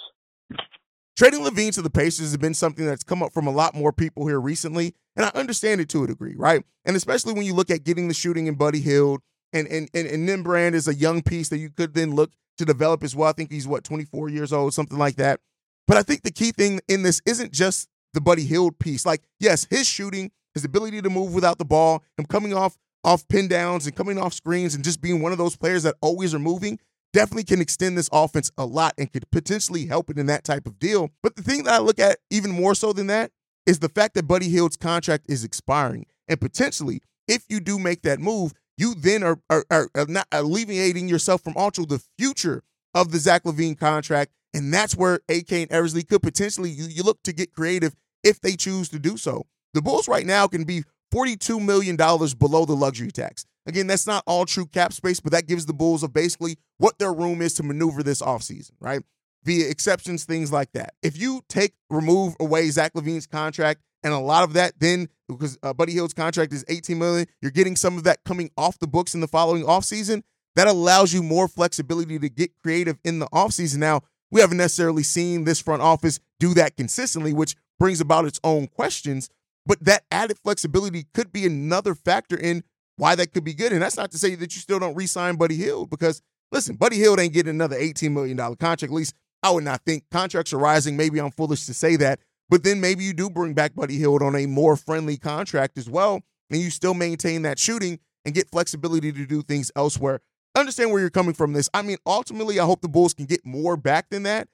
Trading 1.18 1.46
LaVine 1.46 1.74
to 1.74 1.82
the 1.82 1.90
Pacers 1.90 2.32
has 2.32 2.38
been 2.38 2.54
something 2.54 2.86
that's 2.86 3.04
come 3.04 3.24
up 3.24 3.32
from 3.32 3.48
a 3.48 3.52
lot 3.52 3.74
more 3.74 3.94
people 3.94 4.28
here 4.28 4.40
recently, 4.40 4.94
and 5.16 5.26
I 5.26 5.30
understand 5.30 5.80
it 5.80 5.88
to 5.90 6.04
a 6.04 6.08
degree, 6.08 6.36
right? 6.36 6.62
And 6.84 6.98
especially 6.98 7.34
when 7.34 7.46
you 7.46 7.54
look 7.54 7.72
at 7.72 7.86
getting 7.86 8.10
the 8.10 8.14
shooting 8.14 8.48
in 8.48 8.56
Buddy 8.56 8.82
Hield, 8.82 9.22
and 9.54 9.68
and 9.68 9.90
and, 9.94 10.08
and 10.08 10.28
Nembhard 10.28 10.74
is 10.74 10.88
a 10.88 10.96
young 10.96 11.22
piece 11.22 11.50
that 11.50 11.58
you 11.58 11.70
could 11.70 11.94
then 11.94 12.16
look 12.16 12.32
to 12.58 12.66
develop 12.66 13.04
as 13.04 13.16
well. 13.16 13.30
I 13.30 13.34
think 13.34 13.52
he's 13.52 13.68
what 13.68 13.84
24 13.84 14.30
years 14.30 14.52
old, 14.52 14.74
something 14.74 14.98
like 14.98 15.16
that. 15.16 15.40
But 15.88 15.98
I 15.98 16.04
think 16.04 16.24
the 16.24 16.32
key 16.32 16.52
thing 16.52 16.82
in 16.88 17.04
this 17.04 17.22
isn't 17.26 17.52
just 17.52 17.88
the 18.14 18.22
Buddy 18.22 18.44
Hield 18.44 18.80
piece. 18.80 19.06
Like, 19.06 19.24
yes, 19.40 19.68
his 19.70 19.88
shooting, 19.88 20.32
his 20.54 20.66
ability 20.66 21.02
to 21.02 21.10
move 21.10 21.34
without 21.34 21.60
the 21.60 21.66
ball, 21.66 22.04
him 22.18 22.26
coming 22.26 22.54
off 22.54 22.78
off 23.06 23.28
pin 23.28 23.48
downs 23.48 23.86
and 23.86 23.96
coming 23.96 24.18
off 24.18 24.34
screens 24.34 24.76
and 24.76 24.84
just 24.84 25.00
being 25.00 25.22
one 25.22 25.32
of 25.32 25.38
those 25.38 25.56
players 25.56 25.84
that 25.84 25.96
always 26.02 26.34
are 26.34 26.40
moving 26.40 26.80
definitely 27.14 27.46
can 27.46 27.62
extend 27.62 27.98
this 27.98 28.10
offense 28.12 28.52
a 28.58 28.66
lot 28.66 28.94
and 28.98 29.14
could 29.14 29.30
potentially 29.32 29.86
help 29.86 30.10
it 30.10 30.18
in 30.18 30.26
that 30.26 30.44
type 30.44 30.66
of 30.68 30.78
deal. 30.80 31.10
But 31.24 31.38
the 31.38 31.44
thing 31.44 31.64
that 31.64 31.76
I 31.76 31.78
look 31.78 32.00
at 32.00 32.18
even 32.30 32.52
more 32.52 32.76
so 32.76 32.92
than 32.92 33.08
that 33.08 33.32
is 33.66 33.80
the 33.80 33.90
fact 33.90 34.16
that 34.16 34.28
Buddy 34.28 34.50
Hield's 34.50 34.76
contract 34.76 35.26
is 35.30 35.44
expiring. 35.44 36.08
And 36.28 36.42
potentially, 36.42 37.02
if 37.28 37.46
you 37.48 37.60
do 37.60 37.80
make 37.80 38.02
that 38.02 38.20
move, 38.20 38.54
you 38.78 38.94
then 38.96 39.24
are, 39.24 39.40
are, 39.50 39.66
are 39.72 40.06
not 40.08 40.28
alleviating 40.32 41.08
yourself 41.08 41.42
from 41.42 41.56
also 41.56 41.86
the 41.86 42.04
future 42.18 42.64
of 42.94 43.12
the 43.12 43.20
Zach 43.20 43.44
LaVine 43.44 43.80
contract. 43.80 44.34
And 44.54 44.74
that's 44.74 44.96
where 44.96 45.20
AK 45.30 45.52
and 45.52 45.72
Eversley 45.72 46.04
could 46.04 46.22
potentially, 46.22 46.70
you, 46.70 46.86
you 46.86 47.04
look 47.04 47.22
to 47.24 47.34
get 47.34 47.54
creative 47.54 47.96
if 48.24 48.42
they 48.42 48.56
choose 48.56 48.90
to 48.90 49.00
do 49.00 49.16
so. 49.18 49.46
The 49.74 49.82
Bulls 49.82 50.08
right 50.08 50.26
now 50.26 50.48
can 50.48 50.64
be 50.64 50.84
$42 51.16 51.64
million 51.64 51.96
below 51.96 52.66
the 52.66 52.76
luxury 52.76 53.12
tax. 53.12 53.46
Again, 53.66 53.88
that's 53.88 54.06
not 54.06 54.24
all 54.28 54.46
true 54.46 54.66
cap 54.66 54.94
space, 54.94 55.20
but 55.20 55.32
that 55.32 55.48
gives 55.48 55.66
the 55.66 55.74
Bulls 55.74 56.04
of 56.04 56.14
basically 56.14 56.58
what 56.78 57.00
their 57.00 57.14
room 57.14 57.42
is 57.42 57.54
to 57.56 57.64
maneuver 57.64 58.04
this 58.04 58.22
offseason, 58.22 58.72
right? 58.80 59.02
Via 59.44 59.70
exceptions, 59.70 60.26
things 60.26 60.52
like 60.52 60.72
that. 60.74 60.94
If 61.02 61.18
you 61.20 61.42
take, 61.48 61.74
remove 61.90 62.36
away 62.40 62.70
Zach 62.70 62.94
LaVine's 62.94 63.28
contract 63.28 63.80
and 64.04 64.14
a 64.14 64.20
lot 64.20 64.44
of 64.44 64.54
that 64.54 64.74
then 64.80 65.08
because 65.28 65.58
uh, 65.64 65.74
Buddy 65.74 65.94
Hield's 65.94 66.14
contract 66.14 66.54
is 66.54 66.66
18 66.68 67.00
million, 67.00 67.28
you're 67.42 67.52
getting 67.52 67.76
some 67.76 67.98
of 67.98 68.04
that 68.04 68.24
coming 68.26 68.52
off 68.58 68.78
the 68.78 68.88
books 68.88 69.16
in 69.16 69.22
the 69.22 69.28
following 69.28 69.64
offseason. 69.64 70.22
That 70.56 70.68
allows 70.68 71.14
you 71.14 71.22
more 71.24 71.48
flexibility 71.48 72.18
to 72.20 72.30
get 72.30 72.52
creative 72.62 72.98
in 73.04 73.20
the 73.20 73.28
offseason. 73.28 73.78
Now, 73.78 74.02
we 74.32 74.42
haven't 74.42 74.58
necessarily 74.58 75.04
seen 75.04 75.44
this 75.44 75.62
front 75.62 75.82
office 75.82 76.20
do 76.40 76.54
that 76.54 76.78
consistently, 76.78 77.34
which 77.34 77.56
brings 77.80 78.00
about 78.00 78.26
its 78.26 78.40
own 78.44 78.68
questions. 78.68 79.30
But 79.66 79.84
that 79.84 80.04
added 80.12 80.38
flexibility 80.44 81.06
could 81.14 81.32
be 81.32 81.46
another 81.46 81.96
factor 81.96 82.38
in 82.38 82.64
why 82.98 83.16
that 83.16 83.34
could 83.34 83.44
be 83.44 83.54
good. 83.54 83.74
And 83.74 83.82
that's 83.82 83.98
not 83.98 84.12
to 84.12 84.18
say 84.18 84.36
that 84.36 84.56
you 84.56 84.62
still 84.62 84.80
don't 84.80 84.96
re-sign 84.96 85.36
Buddy 85.36 85.56
Hield 85.56 85.90
because 85.90 86.22
listen, 86.52 86.76
Buddy 86.76 86.98
Hield 86.98 87.20
ain't 87.20 87.34
getting 87.34 87.50
another 87.50 87.78
$18 87.78 88.12
million 88.12 88.38
contract. 88.38 88.84
At 88.84 88.92
least 88.92 89.16
I 89.44 89.52
would 89.52 89.64
not 89.64 89.82
think 89.86 90.06
contracts 90.12 90.54
are 90.54 90.58
rising. 90.58 90.98
Maybe 90.98 91.20
I'm 91.20 91.32
foolish 91.32 91.66
to 91.66 91.74
say 91.74 91.96
that, 91.98 92.20
but 92.50 92.64
then 92.64 92.80
maybe 92.82 93.04
you 93.04 93.14
do 93.14 93.30
bring 93.30 93.54
back 93.54 93.76
Buddy 93.76 93.98
Hield 93.98 94.22
on 94.22 94.36
a 94.36 94.46
more 94.46 94.76
friendly 94.76 95.18
contract 95.18 95.78
as 95.78 95.90
well, 95.90 96.22
and 96.50 96.60
you 96.60 96.70
still 96.70 96.94
maintain 96.94 97.42
that 97.44 97.60
shooting 97.60 98.00
and 98.24 98.34
get 98.34 98.50
flexibility 98.50 99.12
to 99.12 99.26
do 99.26 99.42
things 99.42 99.72
elsewhere. 99.76 100.22
Understand 100.58 100.92
where 100.92 101.02
you're 101.02 101.10
coming 101.10 101.34
from 101.34 101.54
this. 101.54 101.70
I 101.74 101.82
mean, 101.82 101.98
ultimately, 102.06 102.60
I 102.60 102.66
hope 102.66 102.82
the 102.82 102.88
Bulls 102.88 103.14
can 103.14 103.26
get 103.26 103.46
more 103.46 103.76
back 103.78 104.10
than 104.10 104.24
that. 104.24 104.48